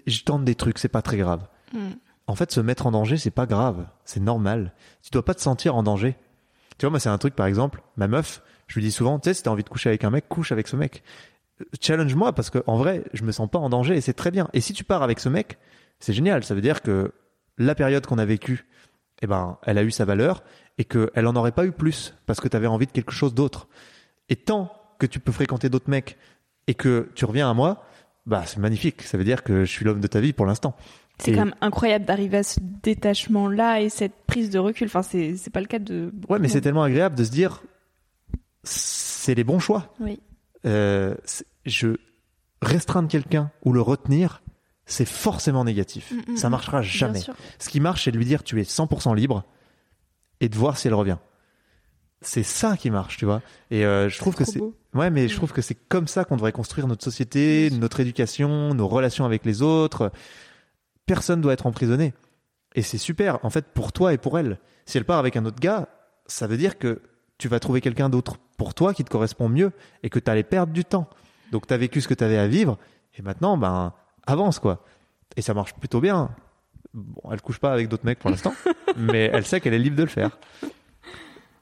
[0.06, 1.48] je tente des trucs, c'est pas très grave.
[1.74, 1.94] Mm.
[2.28, 4.74] En fait, se mettre en danger, c'est pas grave, c'est normal.
[5.02, 6.16] Tu dois pas te sentir en danger.
[6.78, 9.30] Tu vois, moi, c'est un truc, par exemple, ma meuf, je lui dis souvent, tu
[9.30, 11.04] sais, si t'as envie de coucher avec un mec, couche avec ce mec.
[11.82, 14.50] Challenge-moi, parce que en vrai, je me sens pas en danger et c'est très bien.
[14.54, 15.58] Et si tu pars avec ce mec,
[16.00, 16.44] c'est génial.
[16.44, 17.14] Ça veut dire que
[17.58, 18.66] la période qu'on a vécue,
[19.22, 20.44] eh ben, elle a eu sa valeur
[20.78, 23.68] et qu'elle en aurait pas eu plus parce que t'avais envie de quelque chose d'autre.
[24.28, 26.18] Et tant que tu peux fréquenter d'autres mecs
[26.68, 27.86] et que tu reviens à moi,
[28.26, 29.04] bah, c'est magnifique.
[29.04, 30.76] Ça veut dire que je suis l'homme de ta vie pour l'instant.
[31.20, 34.88] C'est Et- quand même incroyable d'arriver à ce détachement-là et cette prise de recul.
[34.88, 36.12] Enfin, c'est c'est pas le cas de.
[36.28, 37.62] Ouais, mais c'est tellement agréable de se dire,
[38.64, 39.94] c'est les bons choix.
[40.00, 40.20] Oui.
[40.66, 41.16] Euh,
[41.66, 41.96] je
[42.62, 44.42] restreindre quelqu'un ou le retenir,
[44.86, 46.12] c'est forcément négatif.
[46.12, 47.22] Mm, mm, Ça marchera jamais.
[47.60, 49.44] Ce qui marche, c'est de lui dire tu es 100% libre
[50.42, 51.18] et de voir si elle revient.
[52.22, 53.42] C'est ça qui marche, tu vois.
[53.70, 54.60] Et euh, je trouve que c'est
[54.94, 55.38] ouais, mais je Mm.
[55.38, 59.46] trouve que c'est comme ça qu'on devrait construire notre société, notre éducation, nos relations avec
[59.46, 60.12] les autres.
[61.06, 62.14] Personne doit être emprisonné.
[62.74, 64.58] Et c'est super, en fait, pour toi et pour elle.
[64.86, 65.88] Si elle part avec un autre gars,
[66.26, 67.02] ça veut dire que
[67.38, 69.72] tu vas trouver quelqu'un d'autre pour toi qui te correspond mieux
[70.04, 71.10] et que tu allais perdre du temps.
[71.52, 72.78] Donc tu as vécu ce que tu avais à vivre
[73.18, 73.94] et maintenant, ben,
[74.26, 74.84] avance quoi.
[75.36, 76.30] Et ça marche plutôt bien.
[76.94, 78.54] Bon, elle couche pas avec d'autres mecs pour l'instant,
[78.98, 80.38] mais elle sait qu'elle est libre de le faire.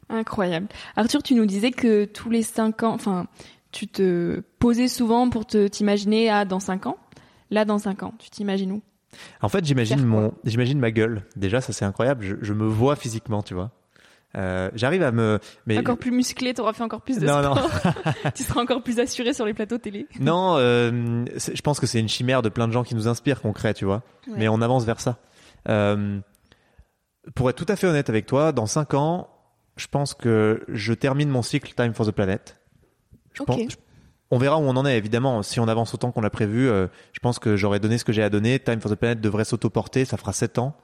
[0.10, 0.68] Incroyable.
[0.96, 3.26] Arthur, tu nous disais que tous les cinq ans, enfin,
[3.72, 6.98] tu te posais souvent pour te t'imaginer à dans cinq ans.
[7.50, 8.82] Là, dans cinq ans, tu t'imagines où?
[9.42, 11.24] En fait, j'imagine mon, j'imagine ma gueule.
[11.36, 12.24] Déjà, ça c'est incroyable.
[12.24, 13.72] Je, je me vois physiquement, tu vois.
[14.36, 17.56] Euh, J'arrive à me, mais Encore plus musclé, t'auras fait encore plus de Non, non.
[17.56, 17.94] sport.
[18.36, 20.08] tu seras encore plus assuré sur les plateaux télé.
[20.20, 23.42] non, euh, je pense que c'est une chimère de plein de gens qui nous inspirent
[23.42, 24.02] qu'on crée, tu vois.
[24.28, 24.34] Ouais.
[24.38, 25.18] Mais on avance vers ça.
[25.70, 26.20] Euh,
[27.36, 29.30] pour être tout à fait honnête avec toi, dans cinq ans,
[29.78, 32.60] je pense que je termine mon cycle Time for the Planet.
[33.34, 33.48] Je Ok.
[33.48, 33.78] pense- je-
[34.32, 35.44] on verra où on en est, évidemment.
[35.44, 38.12] Si on avance autant qu'on l'a prévu, euh, je pense que j'aurais donné ce que
[38.12, 38.60] j'ai à donner.
[38.60, 40.76] Time for the Planet devrait s'autoporter, ça fera 7 ans.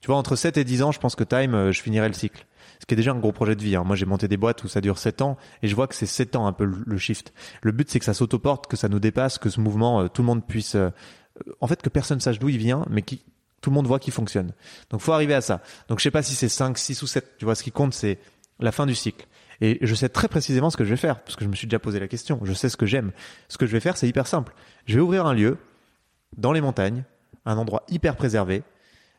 [0.00, 2.14] Tu vois, entre 7 et 10 ans, je pense que Time, euh, je finirai le
[2.14, 2.46] cycle.
[2.80, 3.76] Ce qui est déjà un gros projet de vie.
[3.76, 3.84] hein.
[3.84, 6.06] Moi, j'ai monté des boîtes où ça dure 7 ans et je vois que c'est
[6.06, 7.32] 7 ans un peu le- shift.
[7.62, 10.22] Le but, c'est que ça s'autoporte, que ça nous dépasse, que ce mouvement, euh, tout
[10.22, 10.74] le monde puisse...
[10.74, 10.90] euh,
[11.46, 13.22] euh, en fait, que personne sache d'où il vient, mais qui
[13.62, 14.52] tout le monde voit qu'il fonctionne.
[14.90, 15.60] Donc, faut arriver à ça.
[15.88, 17.36] Donc, je sais pas si c'est 5, 6 ou 7.
[17.38, 18.18] Tu vois, ce qui compte, c'est
[18.60, 19.26] la fin du cycle.
[19.60, 21.66] Et je sais très précisément ce que je vais faire, parce que je me suis
[21.66, 22.38] déjà posé la question.
[22.44, 23.10] Je sais ce que j'aime.
[23.48, 24.54] Ce que je vais faire, c'est hyper simple.
[24.84, 25.56] Je vais ouvrir un lieu
[26.36, 27.04] dans les montagnes,
[27.46, 28.62] un endroit hyper préservé.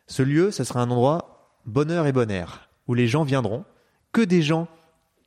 [0.06, 3.66] Ce lieu, ce sera un endroit bonheur et bon air, où les gens viendront,
[4.12, 4.68] que des gens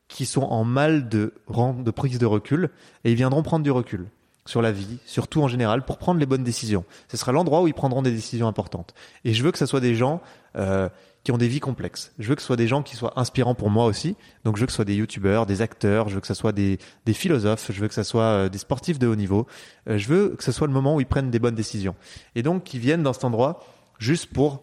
[0.09, 2.71] qui sont en mal de, de prise de recul,
[3.05, 4.07] et ils viendront prendre du recul
[4.47, 6.85] sur la vie, sur tout en général, pour prendre les bonnes décisions.
[7.09, 8.95] Ce sera l'endroit où ils prendront des décisions importantes.
[9.25, 10.21] Et je veux que ce soit des gens
[10.57, 10.89] euh,
[11.23, 12.13] qui ont des vies complexes.
[12.19, 14.17] Je veux que ce soit des gens qui soient inspirants pour moi aussi.
[14.45, 16.53] Donc je veux que ce soit des youtubeurs, des acteurs, je veux que ce soit
[16.53, 19.47] des, des philosophes, je veux que ce soit euh, des sportifs de haut niveau.
[19.89, 21.95] Euh, je veux que ce soit le moment où ils prennent des bonnes décisions.
[22.35, 23.63] Et donc qu'ils viennent dans cet endroit
[23.99, 24.63] juste pour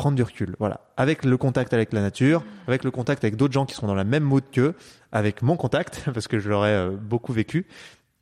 [0.00, 0.56] prendre du recul.
[0.58, 0.80] Voilà.
[0.96, 3.94] Avec le contact avec la nature, avec le contact avec d'autres gens qui sont dans
[3.94, 4.74] la même mood qu'eux,
[5.12, 7.66] avec mon contact, parce que je l'aurais euh, beaucoup vécu.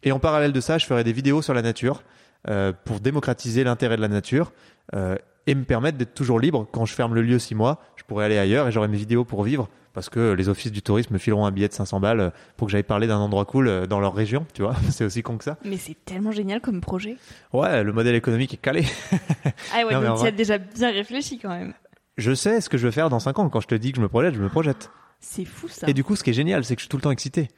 [0.03, 2.03] Et en parallèle de ça, je ferai des vidéos sur la nature
[2.49, 4.53] euh, pour démocratiser l'intérêt de la nature
[4.97, 5.15] euh,
[5.47, 6.67] et me permettre d'être toujours libre.
[6.73, 9.25] Quand je ferme le lieu six mois, je pourrais aller ailleurs et j'aurai mes vidéos
[9.25, 9.69] pour vivre
[9.99, 12.71] parce que les offices du tourisme me fileront un billet de 500 balles pour que
[12.71, 14.77] j'aille parler d'un endroit cool euh, dans leur région, tu vois.
[14.91, 15.57] C'est aussi con que ça.
[15.65, 17.17] Mais c'est tellement génial comme projet.
[17.53, 18.85] Ouais, le modèle économique est calé.
[19.75, 21.75] Ah ouais, Non, donc tu vrai- as déjà bien réfléchi quand même.
[22.17, 23.49] Je sais ce que je veux faire dans cinq ans.
[23.49, 24.91] Quand je te dis que je me projette, je me projette.
[25.19, 25.89] C'est fou ça.
[25.89, 27.49] Et du coup, ce qui est génial, c'est que je suis tout le temps excité.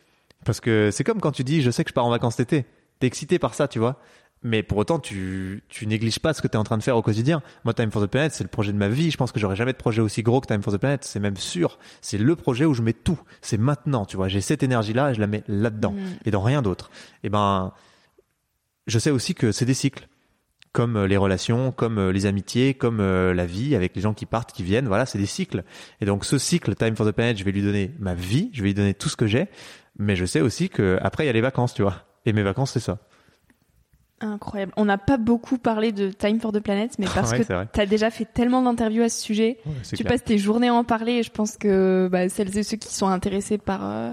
[0.47, 2.53] Parce que c'est comme quand tu dis, je sais que je pars en vacances cet
[2.55, 2.67] été.
[3.01, 3.99] T'es excité par ça, tu vois.
[4.43, 6.97] Mais pour autant, tu, tu négliges pas ce que tu es en train de faire
[6.97, 7.43] au quotidien.
[7.65, 9.11] Moi, Time for the Planet, c'est le projet de ma vie.
[9.11, 11.05] Je pense que j'aurai jamais de projet aussi gros que Time for the Planet.
[11.05, 11.79] C'est même sûr.
[12.01, 13.21] C'est le projet où je mets tout.
[13.43, 14.29] C'est maintenant, tu vois.
[14.29, 15.93] J'ai cette énergie-là et je la mets là-dedans.
[15.93, 16.07] Mm.
[16.25, 16.91] Et dans rien d'autre.
[17.23, 17.75] Et ben,
[18.87, 20.09] je sais aussi que c'est des cycles.
[20.73, 24.15] Comme euh, les relations, comme euh, les amitiés, comme euh, la vie avec les gens
[24.15, 24.87] qui partent, qui viennent.
[24.87, 25.65] Voilà, c'est des cycles.
[26.01, 28.49] Et donc, ce cycle, Time for the Planet, je vais lui donner ma vie.
[28.55, 29.49] Je vais lui donner tout ce que j'ai.
[29.99, 32.07] Mais je sais aussi que après, il y a les vacances, tu vois.
[32.25, 33.01] Et mes vacances, c'est ça.
[34.21, 34.73] Incroyable.
[34.77, 37.81] On n'a pas beaucoup parlé de Time for the Planet, mais parce Ouais, que tu
[37.81, 39.59] as déjà fait tellement d'interviews à ce sujet.
[39.89, 40.13] Tu clair.
[40.13, 42.93] passes tes journées à en parler et je pense que bah, celles et ceux qui
[42.95, 44.13] sont intéressés par, euh,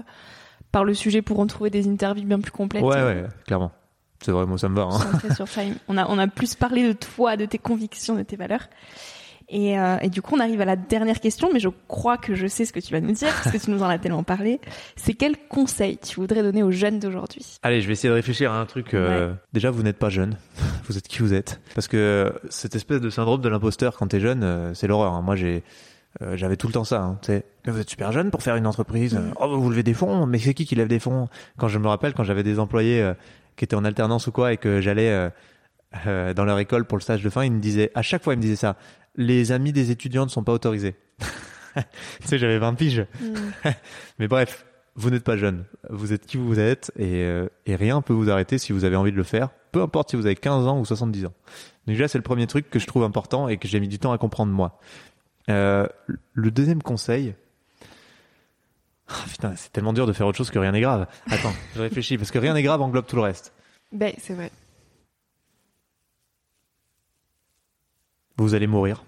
[0.72, 2.82] par le sujet pourront trouver des interviews bien plus complètes.
[2.84, 3.70] Ouais, euh, ouais, clairement.
[4.24, 4.82] C'est vrai, moi, ça me va.
[4.84, 4.98] Hein.
[4.98, 5.74] centrées sur Time.
[5.88, 8.66] On a, on a plus parlé de toi, de tes convictions, de tes valeurs.
[9.50, 12.34] Et, euh, et du coup, on arrive à la dernière question, mais je crois que
[12.34, 14.22] je sais ce que tu vas nous dire, parce que tu nous en as tellement
[14.22, 14.60] parlé.
[14.96, 17.58] C'est quel conseil tu voudrais donner aux jeunes d'aujourd'hui?
[17.62, 18.92] Allez, je vais essayer de réfléchir à un truc.
[18.92, 20.36] euh, Déjà, vous n'êtes pas jeune.
[20.88, 21.60] Vous êtes qui vous êtes.
[21.74, 25.12] Parce que cette espèce de syndrome de l'imposteur quand t'es jeune, euh, c'est l'horreur.
[25.12, 25.20] hein.
[25.22, 25.62] Moi, j'ai,
[26.22, 27.02] euh, j'avais tout le temps ça.
[27.02, 27.44] Hein, tu sais.
[27.66, 29.14] mais vous êtes super jeune pour faire une entreprise.
[29.14, 29.32] Mhm.
[29.38, 30.24] Oh, vous levez des fonds.
[30.26, 31.28] Mais c'est qui qui lève des fonds?
[31.58, 33.12] Quand je me rappelle, quand j'avais des employés euh,
[33.56, 35.28] qui étaient en alternance ou quoi, et que j'allais euh,
[36.06, 38.32] euh, dans leur école pour le stage de fin, ils me disaient, à chaque fois,
[38.34, 38.76] ils me disaient ça.
[39.18, 40.94] Les amis des étudiants ne sont pas autorisés.
[41.76, 41.82] tu
[42.24, 43.04] sais, j'avais 20 piges.
[44.18, 44.64] Mais bref,
[44.94, 45.64] vous n'êtes pas jeune.
[45.90, 48.96] Vous êtes qui vous êtes et, euh, et rien peut vous arrêter si vous avez
[48.96, 49.50] envie de le faire.
[49.72, 51.34] Peu importe si vous avez 15 ans ou 70 ans.
[51.86, 53.98] Donc déjà, c'est le premier truc que je trouve important et que j'ai mis du
[53.98, 54.78] temps à comprendre moi.
[55.50, 55.86] Euh,
[56.34, 57.34] le deuxième conseil.
[59.08, 61.06] Ah, putain, c'est tellement dur de faire autre chose que rien n'est grave.
[61.30, 63.52] Attends, je réfléchis parce que rien n'est grave englobe tout le reste.
[63.90, 64.50] Ben, c'est vrai.
[68.36, 69.02] Vous allez mourir.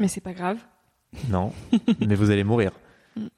[0.00, 0.58] Mais c'est pas grave.
[1.28, 1.52] Non,
[2.00, 2.72] mais vous allez mourir.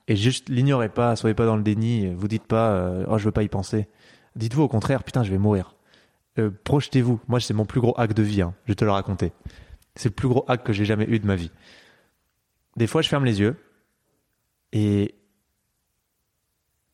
[0.06, 3.24] Et juste l'ignorez pas, soyez pas dans le déni, vous dites pas euh, oh je
[3.24, 3.88] veux pas y penser.
[4.36, 5.74] Dites-vous au contraire putain je vais mourir.
[6.38, 7.20] Euh, projetez-vous.
[7.26, 8.54] Moi c'est mon plus gros hack de vie, hein.
[8.64, 9.32] je vais te le raconter.
[9.96, 11.50] C'est le plus gros hack que j'ai jamais eu de ma vie.
[12.76, 13.56] Des fois je ferme les yeux
[14.72, 15.14] et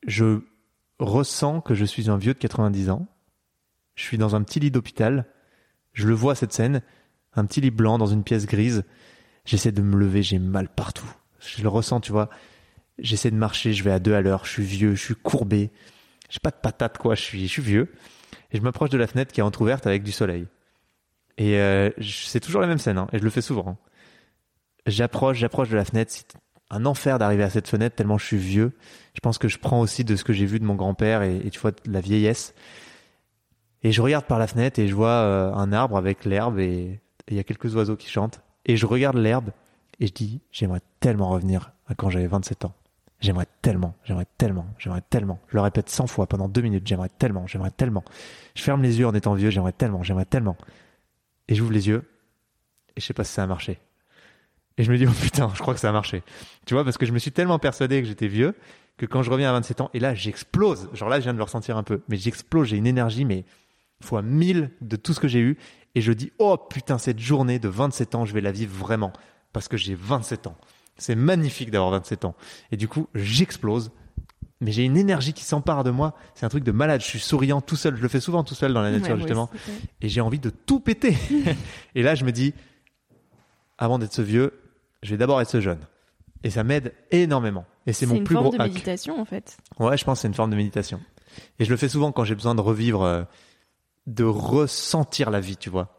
[0.06, 0.40] je
[0.98, 3.06] ressens que je suis un vieux de 90 ans.
[3.96, 5.26] Je suis dans un petit lit d'hôpital.
[5.92, 6.82] Je le vois cette scène,
[7.34, 8.84] un petit lit blanc dans une pièce grise.
[9.48, 11.10] J'essaie de me lever, j'ai mal partout.
[11.40, 12.28] Je le ressens, tu vois.
[12.98, 15.70] J'essaie de marcher, je vais à deux à l'heure, je suis vieux, je suis courbé.
[16.28, 17.90] J'ai pas de patate, quoi, je suis, vieux.
[18.52, 20.46] Et je m'approche de la fenêtre qui est entrouverte avec du soleil.
[21.38, 23.68] Et euh, c'est toujours la même scène, hein, et je le fais souvent.
[23.68, 23.78] hein.
[24.84, 26.12] J'approche, j'approche de la fenêtre.
[26.12, 26.34] C'est
[26.68, 28.72] un enfer d'arriver à cette fenêtre tellement je suis vieux.
[29.14, 31.48] Je pense que je prends aussi de ce que j'ai vu de mon grand-père et,
[31.48, 32.54] tu vois, de la vieillesse.
[33.82, 37.00] Et je regarde par la fenêtre et je vois euh, un arbre avec l'herbe et
[37.28, 38.42] il y a quelques oiseaux qui chantent.
[38.68, 39.50] Et je regarde l'herbe
[39.98, 42.74] et je dis, j'aimerais tellement revenir à quand j'avais 27 ans.
[43.20, 45.40] J'aimerais tellement, j'aimerais tellement, j'aimerais tellement.
[45.48, 48.04] Je le répète 100 fois pendant deux minutes, j'aimerais tellement, j'aimerais tellement.
[48.54, 50.56] Je ferme les yeux en étant vieux, j'aimerais tellement, j'aimerais tellement.
[51.48, 52.08] Et j'ouvre les yeux
[52.96, 53.80] et je sais pas si ça a marché.
[54.76, 56.22] Et je me dis, oh putain, je crois que ça a marché.
[56.64, 58.54] Tu vois, parce que je me suis tellement persuadé que j'étais vieux
[58.96, 60.88] que quand je reviens à 27 ans, et là, j'explose.
[60.92, 63.44] Genre là, je viens de le ressentir un peu, mais j'explose, j'ai une énergie, mais
[64.00, 65.58] fois 1000 de tout ce que j'ai eu.
[65.94, 69.12] Et je dis, oh putain, cette journée de 27 ans, je vais la vivre vraiment.
[69.52, 70.56] Parce que j'ai 27 ans.
[70.96, 72.34] C'est magnifique d'avoir 27 ans.
[72.72, 73.90] Et du coup, j'explose.
[74.60, 76.14] Mais j'ai une énergie qui s'empare de moi.
[76.34, 77.00] C'est un truc de malade.
[77.00, 77.96] Je suis souriant tout seul.
[77.96, 79.48] Je le fais souvent tout seul dans la nature, Ouais, justement.
[80.00, 81.16] Et j'ai envie de tout péter.
[81.94, 82.54] et là, je me dis,
[83.78, 84.52] avant d'être ce vieux,
[85.02, 85.78] je vais d'abord être ce jeune.
[86.42, 87.64] Et ça m'aide énormément.
[87.86, 88.68] Et c'est mon une plus forme gros de hack.
[88.72, 89.56] méditation en fait.
[89.78, 91.00] Ouais, je pense que c'est une forme de méditation.
[91.58, 93.22] Et je le fais souvent quand j'ai besoin de revivre, euh,
[94.08, 95.94] de ressentir la vie, tu vois.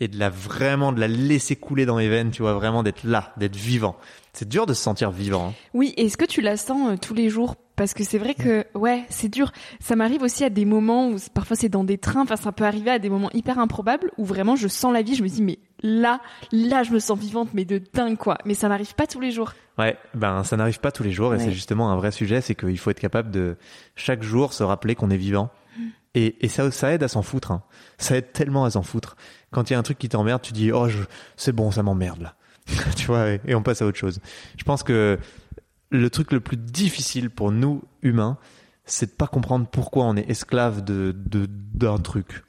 [0.00, 3.04] Et de la vraiment, de la laisser couler dans mes veines, tu vois, vraiment d'être
[3.04, 3.96] là, d'être vivant.
[4.32, 5.48] C'est dur de se sentir vivant.
[5.50, 5.54] hein.
[5.72, 7.54] Oui, et est-ce que tu la sens euh, tous les jours?
[7.76, 9.50] Parce que c'est vrai que, ouais, c'est dur.
[9.80, 12.64] Ça m'arrive aussi à des moments où, parfois c'est dans des trains, enfin ça peut
[12.64, 15.42] arriver à des moments hyper improbables où vraiment je sens la vie, je me dis,
[15.42, 16.20] mais là,
[16.52, 18.38] là, je me sens vivante, mais de dingue, quoi.
[18.44, 19.54] Mais ça n'arrive pas tous les jours.
[19.78, 21.44] Ouais, ben ça n'arrive pas tous les jours et Ouais.
[21.44, 23.56] c'est justement un vrai sujet, c'est qu'il faut être capable de
[23.96, 25.50] chaque jour se rappeler qu'on est vivant.
[26.14, 27.50] Et, et ça, ça aide à s'en foutre.
[27.50, 27.62] hein.
[27.98, 29.16] Ça aide tellement à s'en foutre.
[29.50, 30.86] Quand il y a un truc qui t'emmerde, tu dis oh
[31.36, 32.34] c'est bon, ça m'emmerde là.
[32.96, 34.20] tu vois, et, on passe à autre chose.
[34.56, 35.18] Je pense que
[35.90, 38.38] le truc le plus difficile pour nous humains,
[38.84, 42.42] c'est de pas comprendre pourquoi on est esclave de de- d'un truc.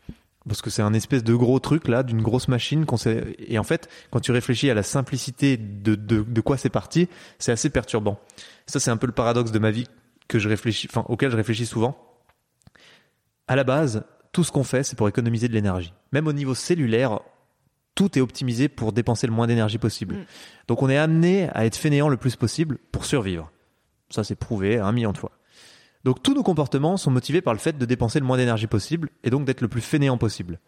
[0.47, 3.36] Parce que c'est un espèce de gros truc là, d'une grosse machine qu'on sait.
[3.39, 7.09] Et en fait, quand tu réfléchis à la simplicité de, de, de quoi c'est parti,
[7.39, 8.20] c'est assez perturbant.
[8.68, 9.88] Ça, c'est un peu le paradoxe de ma vie
[10.28, 11.97] que je réfléchis, enfin, auquel je réfléchis souvent.
[13.48, 15.93] À la base, tout ce qu'on fait, c'est pour économiser de l'énergie.
[16.12, 17.20] Même au niveau cellulaire,
[17.93, 20.16] tout est optimisé pour dépenser le moins d'énergie possible.
[20.16, 20.26] Mm.
[20.68, 23.52] Donc, on est amené à être fainéant le plus possible pour survivre.
[24.10, 25.32] Ça, c'est prouvé un million de fois.
[26.04, 29.10] Donc, tous nos comportements sont motivés par le fait de dépenser le moins d'énergie possible
[29.24, 30.60] et donc d'être le plus fainéant possible.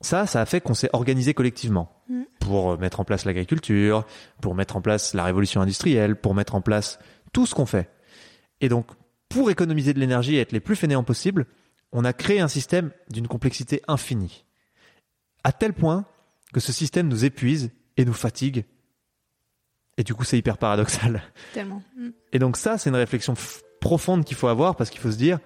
[0.00, 2.22] Ça, ça a fait qu'on s'est organisé collectivement Mm.
[2.38, 4.04] pour euh, mettre en place l'agriculture,
[4.40, 6.98] pour mettre en place la révolution industrielle, pour mettre en place
[7.32, 7.90] tout ce qu'on fait.
[8.60, 8.86] Et donc,
[9.28, 11.46] pour économiser de l'énergie et être les plus fainéants possible,
[11.92, 14.44] on a créé un système d'une complexité infinie.
[15.44, 16.04] À tel point
[16.52, 18.64] que ce système nous épuise et nous fatigue.
[19.96, 21.22] Et du coup, c'est hyper paradoxal.
[21.54, 21.82] Tellement.
[22.32, 23.34] Et donc ça, c'est une réflexion
[23.80, 25.38] profonde qu'il faut avoir parce qu'il faut se dire,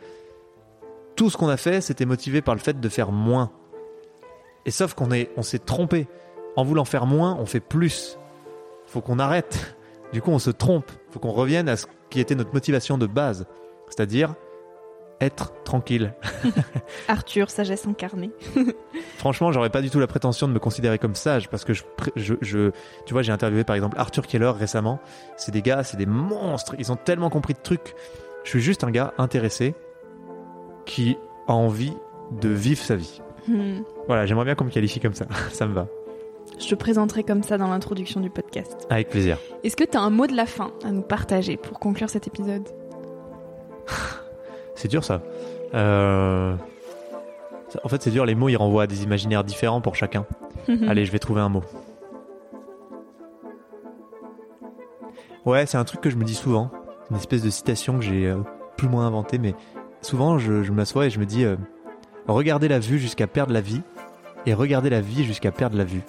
[1.16, 3.52] tout ce qu'on a fait, c'était motivé par le fait de faire moins.
[4.66, 6.08] Et sauf qu'on est, on s'est trompé.
[6.56, 8.18] En voulant faire moins, on fait plus.
[8.86, 9.76] Faut qu'on arrête.
[10.12, 10.90] Du coup, on se trompe.
[11.10, 13.46] Faut qu'on revienne à ce qui était notre motivation de base.
[13.88, 14.34] C'est-à-dire
[15.20, 16.14] être tranquille.
[17.08, 18.30] Arthur, sagesse incarnée.
[19.18, 21.82] Franchement, j'aurais pas du tout la prétention de me considérer comme sage parce que je,
[22.16, 22.70] je-
[23.06, 24.98] tu vois, j'ai interviewé par exemple Arthur Keller récemment.
[25.36, 26.74] C'est des gars, c'est des monstres.
[26.78, 27.94] Ils ont tellement compris de trucs.
[28.44, 29.74] Je suis juste un gars intéressé
[30.86, 31.16] qui
[31.46, 31.92] a envie
[32.40, 33.20] de vivre sa vie.
[33.48, 33.80] Hmm.
[34.06, 35.26] Voilà, j'aimerais bien qu'on me qualifie comme ça.
[35.52, 35.86] ça me va.
[36.58, 38.86] Je te présenterai comme ça dans l'introduction du podcast.
[38.90, 39.38] Avec plaisir.
[39.64, 42.26] Est-ce que tu as un mot de la fin à nous partager pour conclure cet
[42.26, 42.68] épisode?
[44.80, 45.20] C'est dur ça.
[45.74, 46.54] Euh,
[47.84, 48.24] En fait, c'est dur.
[48.24, 50.24] Les mots, ils renvoient à des imaginaires différents pour chacun.
[50.88, 51.62] Allez, je vais trouver un mot.
[55.44, 56.70] Ouais, c'est un truc que je me dis souvent.
[57.10, 58.38] Une espèce de citation que j'ai euh,
[58.78, 59.54] plus ou moins inventée, mais
[60.00, 61.56] souvent je, je m'assois et je me dis euh,
[62.28, 63.82] regardez la vue jusqu'à perdre la vie
[64.46, 66.02] et regardez la vie jusqu'à perdre la vue.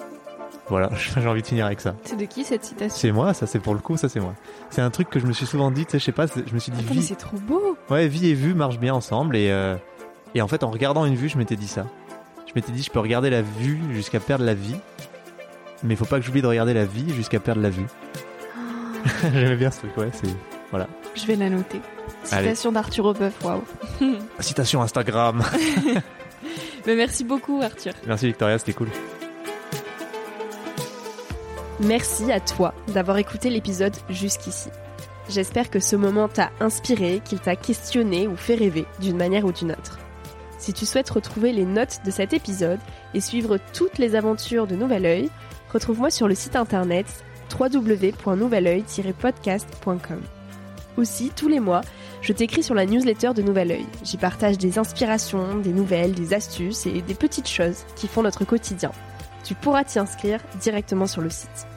[0.71, 1.95] Voilà, j'ai envie de finir avec ça.
[2.05, 4.33] C'est de qui cette citation C'est moi, ça c'est pour le coup, ça c'est moi.
[4.69, 6.53] C'est un truc que je me suis souvent dit, tu sais, je sais pas, je
[6.53, 8.93] me suis dit Attends, mais vie, c'est trop beau ouais, vie et vue marchent bien
[8.93, 9.75] ensemble et euh,
[10.33, 11.87] et en fait en regardant une vue, je m'étais dit ça.
[12.47, 14.77] Je m'étais dit je peux regarder la vue jusqu'à perdre la vie,
[15.83, 17.87] mais il faut pas que j'oublie de regarder la vie jusqu'à perdre la vue.
[19.33, 20.29] J'aimais bien ce truc, ouais, c'est
[20.69, 20.87] voilà.
[21.15, 21.81] Je vais la noter.
[22.31, 22.43] Allez.
[22.43, 23.61] Citation d'Arthur Aubeuf, waouh.
[24.39, 25.43] Citation Instagram.
[26.87, 27.91] Mais merci beaucoup Arthur.
[28.07, 28.87] Merci Victoria, c'était cool.
[31.83, 34.69] Merci à toi d'avoir écouté l'épisode jusqu'ici.
[35.29, 39.51] J'espère que ce moment t'a inspiré, qu'il t'a questionné ou fait rêver d'une manière ou
[39.51, 39.97] d'une autre.
[40.59, 42.77] Si tu souhaites retrouver les notes de cet épisode
[43.15, 45.31] et suivre toutes les aventures de Nouvel Oeil,
[45.73, 47.07] retrouve-moi sur le site internet
[47.59, 50.21] www.nouveloeil-podcast.com.
[50.97, 51.81] Aussi, tous les mois,
[52.21, 53.87] je t'écris sur la newsletter de Nouvel Oeil.
[54.03, 58.45] J'y partage des inspirations, des nouvelles, des astuces et des petites choses qui font notre
[58.45, 58.91] quotidien.
[59.43, 61.67] Tu pourras t'y inscrire directement sur le site.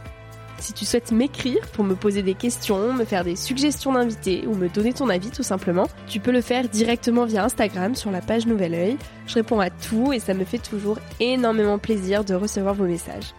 [0.59, 4.55] Si tu souhaites m'écrire pour me poser des questions, me faire des suggestions d'invités ou
[4.55, 8.21] me donner ton avis tout simplement, tu peux le faire directement via Instagram sur la
[8.21, 8.97] page Nouvel Oeil.
[9.27, 13.35] Je réponds à tout et ça me fait toujours énormément plaisir de recevoir vos messages.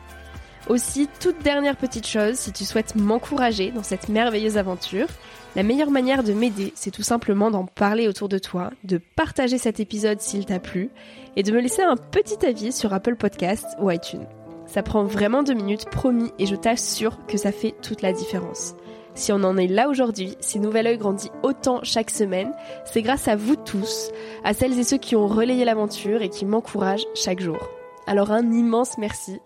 [0.67, 5.07] Aussi, toute dernière petite chose, si tu souhaites m'encourager dans cette merveilleuse aventure,
[5.55, 9.57] la meilleure manière de m'aider, c'est tout simplement d'en parler autour de toi, de partager
[9.57, 10.89] cet épisode s'il t'a plu
[11.37, 14.25] et de me laisser un petit avis sur Apple Podcasts ou iTunes.
[14.67, 18.73] Ça prend vraiment deux minutes, promis, et je t'assure que ça fait toute la différence.
[19.13, 22.51] Si on en est là aujourd'hui, si Nouvel Oeil grandit autant chaque semaine,
[22.83, 24.11] c'est grâce à vous tous,
[24.43, 27.69] à celles et ceux qui ont relayé l'aventure et qui m'encouragent chaque jour.
[28.07, 29.39] Alors un immense merci.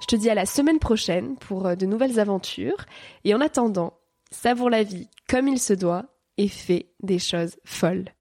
[0.00, 2.86] Je te dis à la semaine prochaine pour euh, de nouvelles aventures.
[3.24, 3.92] Et en attendant,
[4.30, 6.06] savoure la vie comme il se doit
[6.36, 8.12] et fais des choses folles.